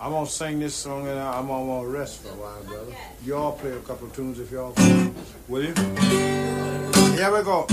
I'm 0.00 0.10
gonna 0.10 0.26
sing 0.26 0.58
this 0.58 0.74
song 0.74 1.06
and 1.06 1.20
I'm 1.20 1.46
gonna 1.46 1.86
rest 1.86 2.20
for 2.20 2.30
a 2.30 2.32
while, 2.32 2.64
brother. 2.64 2.96
Y'all 3.24 3.52
play 3.52 3.70
a 3.70 3.78
couple 3.78 4.08
tunes 4.08 4.40
if 4.40 4.50
y'all 4.50 4.74
will 5.46 5.62
you? 5.62 5.72
Here 7.14 7.32
we 7.32 7.44
go. 7.44 7.64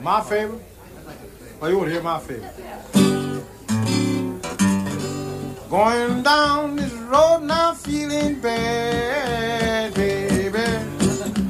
My 0.00 0.20
favorite? 0.22 0.60
Oh, 1.60 1.68
you 1.68 1.78
wanna 1.78 1.92
hear 1.92 2.02
my 2.02 2.18
favorite? 2.18 3.01
Going 5.72 6.22
down 6.22 6.76
this 6.76 6.92
road 6.92 7.44
now 7.44 7.72
feeling 7.72 8.38
bad, 8.40 9.94
baby. 9.94 10.66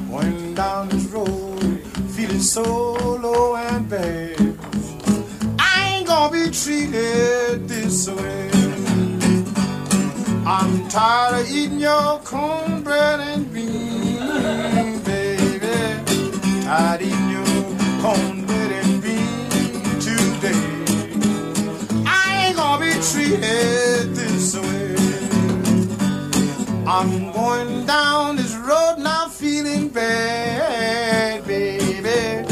Going 0.09 0.53
down 0.55 0.87
this 0.87 1.07
road 1.07 1.81
feeling 2.15 2.39
so 2.39 2.63
low 3.17 3.57
and 3.57 3.89
bad. 3.89 4.39
I 5.59 5.89
ain't 5.89 6.07
gonna 6.07 6.31
be 6.31 6.49
treated 6.51 7.67
this 7.67 8.07
way. 8.07 8.49
I'm 10.45 10.87
tired 10.87 11.41
of 11.41 11.51
eating 11.51 11.81
your 11.81 12.19
cornbread 12.19 13.19
and 13.19 13.53
beans, 13.53 15.01
baby. 15.01 16.63
Tired 16.63 17.01
I'm 26.95 27.31
going 27.31 27.87
down 27.87 28.35
this 28.35 28.53
road 28.53 28.97
now 28.99 29.27
feeling 29.27 29.89
bad, 29.89 31.43
baby. 31.47 32.45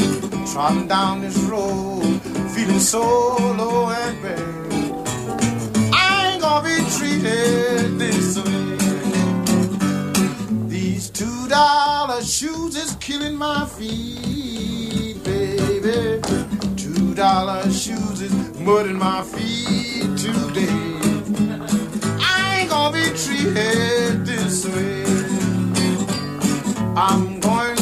Trotting 0.50 0.88
down 0.88 1.20
this 1.20 1.36
road 1.44 2.02
feeling 2.52 2.80
so 2.80 3.02
low 3.02 3.88
and 3.90 4.20
bad. 4.20 4.40
I 5.94 6.32
ain't 6.32 6.42
gonna 6.42 6.64
be 6.68 6.74
treated 6.98 8.00
this 8.00 8.36
way. 8.44 8.78
These 10.68 11.10
two 11.10 11.46
dollar 11.48 12.20
shoes 12.20 12.74
is 12.74 12.96
killing 12.96 13.36
my 13.36 13.64
feet, 13.66 15.22
baby. 15.22 16.20
Two 16.76 17.14
dollar 17.14 17.62
shoes 17.70 18.20
is 18.20 18.34
mudding 18.58 18.98
my 18.98 19.22
feet 19.22 20.18
today. 20.18 20.98
I 22.20 22.58
ain't 22.58 22.70
gonna 22.70 22.92
be 22.92 23.04
treated 23.16 24.11
I'm 26.94 27.40
going 27.40 27.81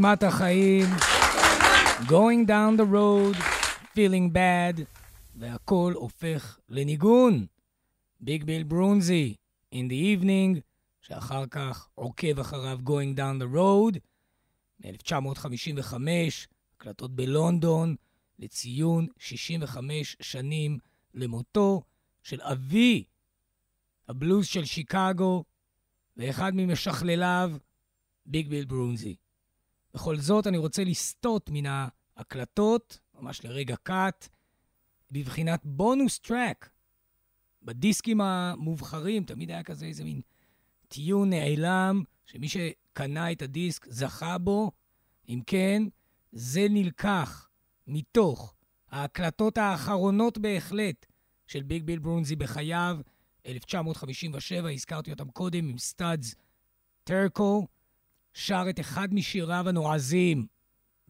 סיסמת 0.00 0.22
החיים, 0.22 0.86
going 2.00 2.46
down 2.46 2.80
the 2.80 2.92
road, 2.92 3.36
feeling 3.94 4.32
bad, 4.34 4.80
והכל 5.36 5.92
הופך 5.96 6.58
לניגון. 6.68 7.46
ביג 8.20 8.44
ביל 8.44 8.62
ברונזי, 8.62 9.34
in 9.74 9.76
the 9.76 10.22
evening, 10.22 10.60
שאחר 11.02 11.46
כך 11.46 11.88
עוקב 11.94 12.38
אחריו 12.38 12.78
going 12.84 13.18
down 13.18 13.42
the 13.42 13.56
road, 13.56 13.98
מ-1955, 14.80 15.94
הקלטות 16.76 17.16
בלונדון, 17.16 17.96
לציון 18.38 19.06
65 19.18 20.16
שנים 20.20 20.78
למותו 21.14 21.82
של 22.22 22.40
אבי 22.40 23.04
הבלוז 24.08 24.46
של 24.46 24.64
שיקגו, 24.64 25.44
ואחד 26.16 26.52
ממשכלליו, 26.54 27.52
ביג 28.26 28.48
ביל 28.48 28.64
ברונזי. 28.64 29.16
בכל 29.94 30.16
זאת, 30.16 30.46
אני 30.46 30.58
רוצה 30.58 30.84
לסטות 30.84 31.50
מן 31.52 31.88
ההקלטות, 32.16 32.98
ממש 33.20 33.44
לרגע 33.44 33.76
קאט, 33.76 34.28
בבחינת 35.10 35.60
בונוס 35.64 36.18
טרק. 36.18 36.70
בדיסקים 37.62 38.20
המובחרים 38.20 39.24
תמיד 39.24 39.50
היה 39.50 39.62
כזה 39.62 39.86
איזה 39.86 40.04
מין 40.04 40.20
טיון 40.88 41.30
נעלם, 41.30 42.02
שמי 42.26 42.48
שקנה 42.48 43.32
את 43.32 43.42
הדיסק 43.42 43.86
זכה 43.88 44.38
בו. 44.38 44.70
אם 45.28 45.40
כן, 45.46 45.82
זה 46.32 46.66
נלקח 46.70 47.48
מתוך 47.86 48.54
ההקלטות 48.90 49.58
האחרונות 49.58 50.38
בהחלט 50.38 51.06
של 51.46 51.62
ביג 51.62 51.82
ביל 51.84 51.98
ברונזי 51.98 52.36
בחייו, 52.36 52.98
1957, 53.46 54.70
הזכרתי 54.70 55.10
אותם 55.10 55.30
קודם 55.30 55.68
עם 55.68 55.78
סטאדס 55.78 56.34
טרקו, 57.04 57.66
שר 58.34 58.64
את 58.70 58.80
אחד 58.80 59.14
משיריו 59.14 59.68
הנועזים, 59.68 60.46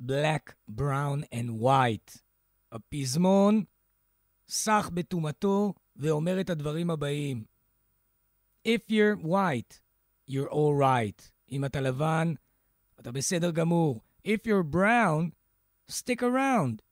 Black, 0.06 0.52
Brown 0.76 1.24
and 1.34 1.62
White. 1.62 2.18
הפזמון 2.72 3.64
סח 4.48 4.90
בטומאתו 4.94 5.74
ואומר 5.96 6.40
את 6.40 6.50
הדברים 6.50 6.90
הבאים: 6.90 7.44
If 8.68 8.90
you're 8.90 9.24
white, 9.24 9.80
you're 10.30 10.50
all 10.50 10.80
right. 10.80 11.30
אם 11.52 11.64
אתה 11.64 11.80
לבן, 11.80 12.34
אתה 13.00 13.12
בסדר 13.12 13.50
גמור. 13.50 14.00
If 14.26 14.46
you're 14.46 14.74
brown, 14.74 15.30
stick 15.90 16.22
around. 16.22 16.82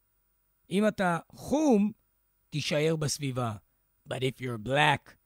אם 0.70 0.88
אתה 0.88 1.18
חום, 1.32 1.92
תישאר 2.50 2.96
בסביבה. 2.96 3.52
But 4.08 4.22
if 4.22 4.40
you're 4.40 4.68
black, 4.68 5.16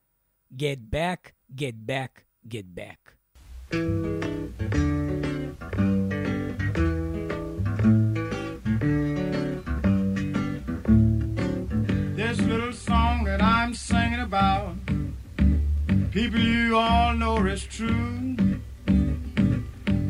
get 0.57 0.90
back, 0.90 1.32
get 1.57 1.86
back, 1.86 2.24
get 2.48 2.74
back. 2.74 4.32
People 16.12 16.40
you 16.40 16.76
all 16.76 17.14
know 17.14 17.38
is 17.46 17.64
true. 17.64 18.36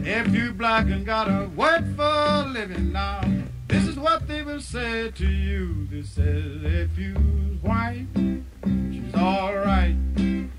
If 0.04 0.34
you 0.34 0.52
black 0.52 0.86
and 0.86 1.06
got 1.06 1.28
a 1.28 1.48
work 1.50 1.84
for 1.94 2.02
a 2.02 2.44
living 2.44 2.90
now, 2.92 3.20
this 3.68 3.86
is 3.86 3.96
what 3.96 4.26
they 4.26 4.42
will 4.42 4.60
say 4.60 5.12
to 5.12 5.26
you. 5.26 5.86
They 5.86 6.02
say, 6.02 6.42
if 6.64 6.98
you 6.98 7.14
white, 7.62 8.08
she's 8.90 9.14
alright. 9.14 9.94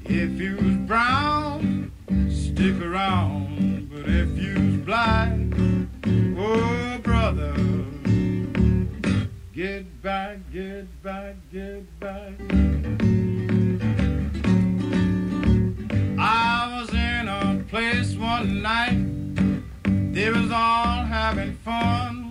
If 0.05 0.31
you's 0.39 0.77
brown, 0.87 1.91
stick 2.29 2.81
around. 2.81 3.89
But 3.91 4.09
if 4.09 4.29
you's 4.37 4.77
black, 4.85 5.37
oh 6.37 6.99
brother, 7.03 7.53
get 9.53 10.01
back, 10.01 10.37
get 10.53 11.03
back, 11.03 11.35
get 11.51 11.99
back. 11.99 13.32
Place 18.03 18.17
one 18.17 18.61
night, 18.61 20.13
they 20.13 20.29
was 20.29 20.51
all 20.51 21.05
having 21.05 21.53
fun. 21.57 22.29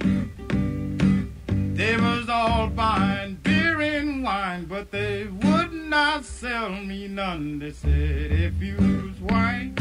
They 1.75 1.97
was 1.97 2.29
all 2.29 2.69
buying 2.69 3.37
beer 3.43 3.81
and 3.81 4.23
wine, 4.23 4.67
but 4.67 4.91
they 4.91 5.25
would 5.25 5.73
not 5.73 6.25
sell 6.25 6.71
me 6.71 7.09
none. 7.09 7.59
They 7.59 7.73
said, 7.73 8.33
if 8.33 8.61
you 8.61 8.77
was 8.77 9.21
white, 9.33 9.73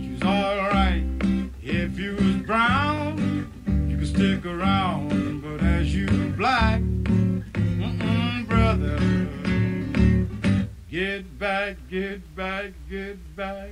she's 0.00 0.22
alright. 0.22 1.04
If 1.62 1.98
you 1.98 2.14
was 2.14 2.36
brown, 2.46 3.52
you 3.88 3.98
could 3.98 4.08
stick 4.08 4.46
around. 4.46 5.42
But 5.42 5.62
as 5.62 5.94
you 5.94 6.06
black, 6.36 6.80
mm-mm, 6.80 8.48
brother, 8.48 8.98
get 10.90 11.38
back, 11.38 11.76
get 11.90 12.34
back, 12.34 12.72
get 12.88 13.36
back. 13.36 13.70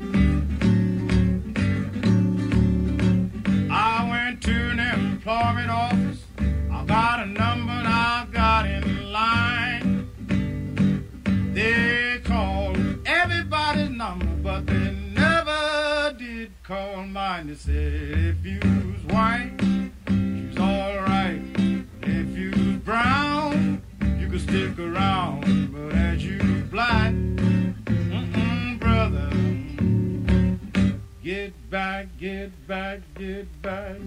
I 3.70 4.08
went 4.08 4.42
to 4.44 4.70
an 4.70 4.80
employment 4.80 5.70
office. 5.70 6.22
I 6.70 6.84
got 6.84 7.20
a 7.20 7.26
number 7.26 7.72
and 7.72 7.88
I 7.88 8.26
got 8.32 8.66
in 8.66 9.12
line. 9.12 10.08
They 11.54 12.20
called 12.24 12.78
everybody's 13.06 13.90
number, 13.90 14.26
but 14.42 14.66
they 14.66 14.94
never 15.14 16.14
did 16.18 16.52
call 16.62 17.04
mine. 17.04 17.48
They 17.48 17.54
said 17.54 18.36
if 18.36 18.44
you 18.44 18.60
was 18.62 19.04
white, 19.12 19.52
was 20.08 20.58
alright. 20.58 21.42
If 22.02 22.38
you 22.38 22.50
was 22.50 22.76
brown, 22.84 23.82
you 24.18 24.28
could 24.28 24.40
stick 24.40 24.78
around. 24.78 25.72
But 25.72 25.94
as 25.94 26.24
you 26.24 26.38
black, 26.70 27.12
mm-mm, 27.12 28.78
brother, 28.78 29.30
get 31.28 31.52
back, 31.68 32.06
get 32.18 32.66
back, 32.66 33.00
get 33.14 33.46
back. 33.60 34.00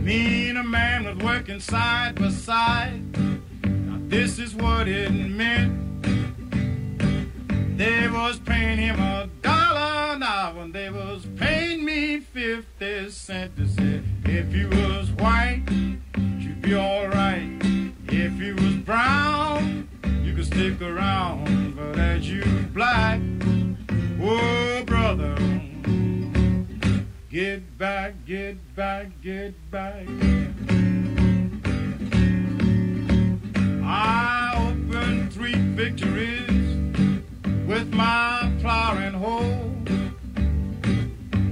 Me 0.00 0.48
and 0.48 0.58
a 0.58 0.62
man 0.62 1.02
was 1.04 1.16
working 1.16 1.58
side 1.58 2.14
by 2.14 2.28
side. 2.28 3.02
Now 3.64 3.98
this 4.02 4.38
is 4.38 4.54
what 4.54 4.86
it 4.86 5.10
meant. 5.10 5.74
They 7.76 8.06
was 8.06 8.38
paying 8.38 8.78
him 8.78 9.00
a 9.00 9.28
dollar 9.42 10.14
an 10.14 10.22
hour, 10.22 10.62
and 10.62 10.72
they 10.72 10.90
was 10.90 11.26
paying 11.36 11.84
me 11.84 12.20
fifty 12.20 13.10
cents. 13.10 13.54
They 13.56 13.66
said, 13.66 14.04
if 14.24 14.54
you 14.54 14.68
was 14.68 15.10
white, 15.10 15.64
you'd 16.16 16.62
be 16.62 16.76
alright. 16.76 17.50
If 18.06 18.34
you 18.40 18.54
was 18.54 18.76
brown, 18.76 19.87
could 20.38 20.46
stick 20.46 20.80
around. 20.80 21.74
But 21.74 21.98
as 21.98 22.30
you 22.30 22.42
black, 22.72 23.20
oh 24.20 24.84
brother, 24.86 25.34
get 27.28 27.76
back, 27.76 28.14
get 28.24 28.56
back, 28.76 29.08
get 29.20 29.54
back. 29.72 30.06
I 33.82 34.54
opened 34.70 35.32
three 35.32 35.56
victories 35.74 36.48
with 37.66 37.92
my 37.92 38.52
plow 38.60 38.96
and 38.96 39.16
hoe. 39.16 39.72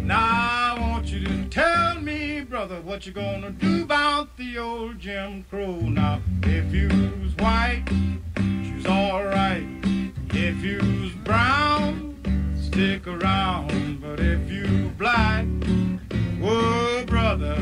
Now 0.05 0.77
I 0.77 0.81
want 0.81 1.09
you 1.09 1.25
to 1.25 1.45
tell 1.47 2.01
me, 2.01 2.43
brother, 2.43 2.81
what 2.83 3.05
you 3.05 3.13
gonna 3.13 3.51
do 3.51 3.83
about 3.83 4.37
the 4.37 4.59
old 4.59 5.01
Jim 5.01 5.45
Crow. 5.51 5.81
Now, 5.81 6.21
if 6.45 6.73
you 6.73 6.87
was 7.21 7.35
white, 7.39 7.85
you's 8.87 8.97
alright. 8.97 9.67
If 10.31 10.63
you 10.63 10.79
was 11.03 11.13
brown, 11.25 12.17
stick 12.61 13.07
around. 13.07 14.01
But 14.01 14.21
if 14.21 14.51
you 14.51 14.91
black, 14.99 15.47
oh 16.43 17.05
brother, 17.07 17.57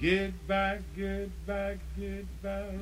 get 0.00 0.32
back, 0.46 0.80
get 0.96 1.30
back, 1.46 1.78
get 1.98 2.26
back. 2.42 2.74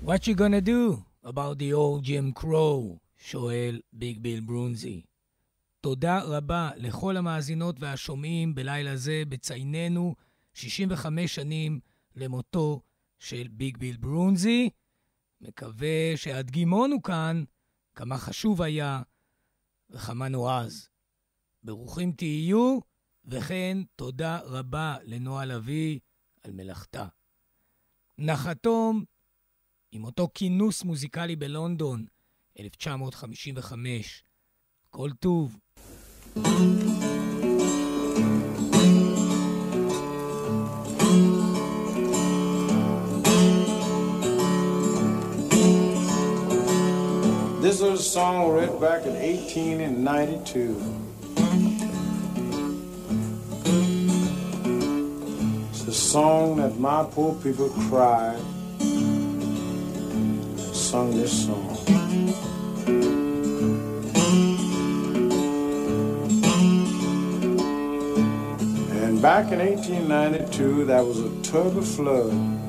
What 0.00 0.26
you 0.26 0.34
gonna 0.34 0.60
do 0.60 1.04
about 1.24 1.58
the 1.58 1.72
old 1.72 2.04
Jim 2.04 2.32
Crow? 2.32 2.98
שואל 3.24 3.80
ביג 3.92 4.18
ביל 4.18 4.40
ברונזי. 4.40 5.02
תודה 5.80 6.18
רבה 6.18 6.70
לכל 6.76 7.16
המאזינות 7.16 7.76
והשומעים 7.80 8.54
בלילה 8.54 8.96
זה 8.96 9.22
בצייננו 9.28 10.14
65 10.54 11.34
שנים 11.34 11.80
למותו 12.16 12.80
של 13.18 13.48
ביג 13.48 13.76
ביל 13.76 13.96
ברונזי. 13.96 14.70
מקווה 15.40 16.12
שהדגימון 16.16 16.90
כאן, 17.04 17.44
כמה 17.94 18.18
חשוב 18.18 18.62
היה 18.62 19.02
וכמה 19.90 20.28
נועז. 20.28 20.88
ברוכים 21.62 22.12
תהיו, 22.12 22.78
וכן 23.24 23.78
תודה 23.96 24.38
רבה 24.44 24.96
לנועה 25.04 25.44
לביא 25.44 26.00
על 26.42 26.52
מלאכתה. 26.52 27.06
נחתום 28.18 29.04
עם 29.92 30.04
אותו 30.04 30.28
כינוס 30.34 30.82
מוזיקלי 30.82 31.36
בלונדון, 31.36 32.06
1955. 32.58 34.24
כל 34.90 35.10
טוב. 35.20 35.58
This 47.72 47.80
is 47.80 48.00
a 48.00 48.02
song 48.02 48.52
written 48.52 48.78
back 48.78 49.06
in 49.06 49.14
1892. 49.14 50.76
It's 55.70 55.86
a 55.86 55.92
song 55.94 56.56
that 56.56 56.78
my 56.78 57.02
poor 57.10 57.34
people 57.36 57.70
cried. 57.88 58.38
Sung 60.74 61.16
this 61.16 61.46
song. 61.46 61.78
And 69.00 69.22
back 69.22 69.50
in 69.50 69.60
1892, 69.60 70.84
there 70.84 71.02
was 71.02 71.20
a 71.20 71.30
terrible 71.40 71.80
flood. 71.80 72.61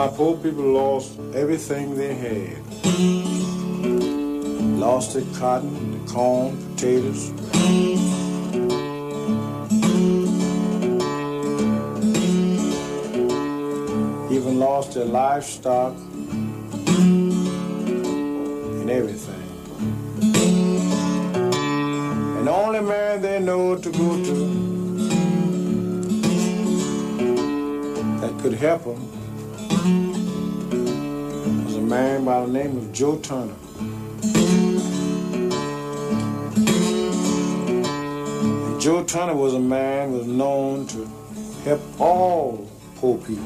My 0.00 0.08
poor 0.08 0.34
people 0.38 0.64
lost 0.64 1.20
everything 1.34 1.94
they 1.94 2.14
had. 2.14 2.56
Lost 4.80 5.12
their 5.12 5.26
cotton, 5.38 5.74
their 5.92 6.06
corn, 6.08 6.56
potatoes. 6.70 7.28
Even 14.32 14.58
lost 14.58 14.94
their 14.94 15.04
livestock 15.04 15.94
and 18.78 18.90
everything. 18.90 19.48
And 22.38 22.46
the 22.46 22.50
only 22.50 22.80
man 22.80 23.20
they 23.20 23.38
know 23.38 23.76
to 23.76 23.90
go 23.90 24.24
to 24.24 24.34
that 28.22 28.38
could 28.40 28.54
help 28.54 28.84
them 28.84 29.19
man 31.90 32.24
by 32.24 32.40
the 32.42 32.46
name 32.46 32.76
of 32.76 32.92
Joe 32.92 33.16
Turner. 33.18 33.56
And 38.64 38.80
Joe 38.80 39.02
Turner 39.02 39.34
was 39.34 39.54
a 39.54 39.58
man 39.58 40.12
was 40.12 40.28
known 40.28 40.86
to 40.86 41.04
help 41.64 41.80
all 42.00 42.70
poor 42.94 43.18
people, 43.18 43.42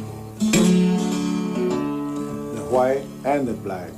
the 2.53 2.67
white 2.69 3.07
and 3.25 3.49
the 3.49 3.55
black. 3.55 3.91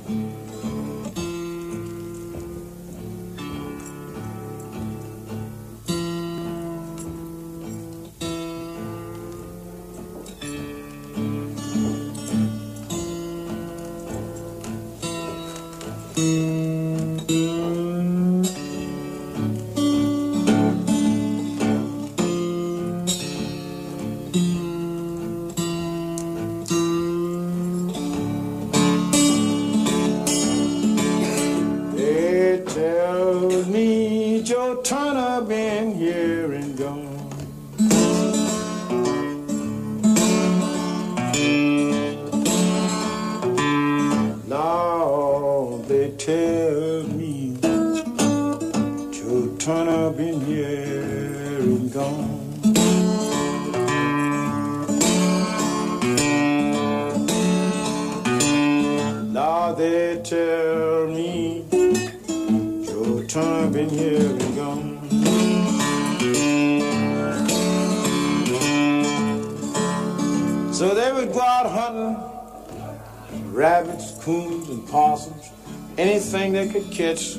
Rabbits, 73.57 74.11
coons, 74.23 74.69
and 74.69 74.87
possums, 74.87 75.49
anything 75.97 76.53
they 76.53 76.69
could 76.69 76.91
catch 76.91 77.37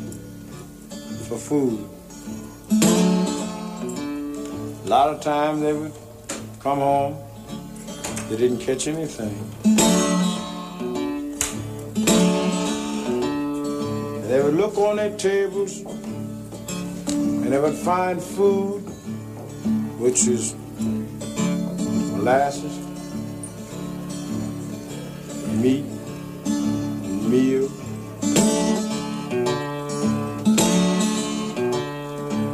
for 1.29 1.39
food. 1.39 1.89
A 4.85 4.89
lot 4.89 5.11
of 5.14 5.21
times 5.21 5.61
they 5.61 5.73
would 5.73 5.93
come 6.59 6.79
home, 6.79 7.16
they 8.29 8.37
didn't 8.37 8.59
catch 8.59 8.89
anything. 8.89 9.33
They 14.27 14.43
would 14.43 14.55
look 14.55 14.77
on 14.77 14.97
their 14.97 15.16
tables 15.16 15.83
and 17.12 17.53
they 17.53 17.61
would 17.61 17.77
find 17.77 18.21
food, 18.21 18.81
which 20.01 20.27
is 20.27 20.57
molasses, 22.16 22.77
meat, 25.62 25.85
meal. 27.29 27.70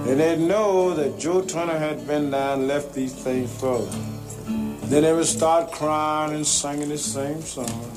And 0.08 0.20
they'd 0.20 0.40
know 0.40 0.94
that 0.94 1.18
Joe 1.18 1.42
Turner 1.42 1.78
had 1.78 2.06
been 2.06 2.30
down 2.30 2.60
and 2.60 2.68
left 2.68 2.94
these 2.94 3.14
things 3.14 3.52
for 3.58 3.78
them. 3.78 4.78
Then 4.84 5.02
they 5.02 5.12
would 5.12 5.26
start 5.26 5.72
crying 5.72 6.34
and 6.34 6.46
singing 6.46 6.88
the 6.88 6.98
same 6.98 7.40
song. 7.40 7.90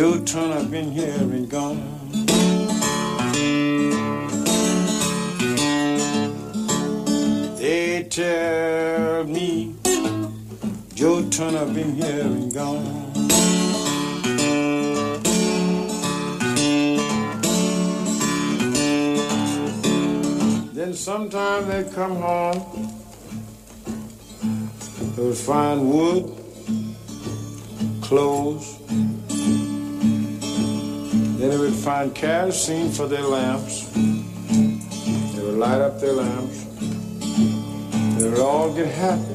Joe 0.00 0.18
Turner 0.24 0.64
been 0.64 0.92
here 0.92 1.10
and 1.10 1.46
gone. 1.50 2.00
They 7.58 8.06
tell 8.08 9.24
me 9.24 9.74
Joe 10.94 11.28
Turner 11.28 11.66
been 11.66 11.94
here 11.96 12.22
and 12.22 12.54
gone. 12.54 13.12
Then 20.72 20.94
sometime 20.94 21.68
they 21.68 21.84
come 21.92 22.16
home. 22.16 22.88
Would 25.18 25.36
find 25.36 25.92
wood, 25.92 26.24
clothes. 28.00 28.79
Then 31.40 31.48
they 31.52 31.56
would 31.56 31.72
find 31.72 32.14
kerosene 32.14 32.90
for 32.90 33.06
their 33.06 33.22
lamps. 33.22 33.88
They 33.94 35.42
would 35.42 35.54
light 35.54 35.80
up 35.80 35.98
their 35.98 36.12
lamps. 36.12 36.64
They 38.18 38.28
would 38.28 38.40
all 38.40 38.74
get 38.74 38.88
happy. 38.88 39.34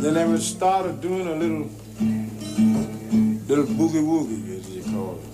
Then 0.00 0.14
they 0.14 0.24
would 0.24 0.40
start 0.40 1.02
doing 1.02 1.26
a 1.28 1.34
little, 1.34 1.68
little 3.46 3.66
boogie 3.76 4.02
woogie, 4.02 4.58
as 4.58 4.66
they 4.74 4.90
call 4.90 5.18
it. 5.18 5.33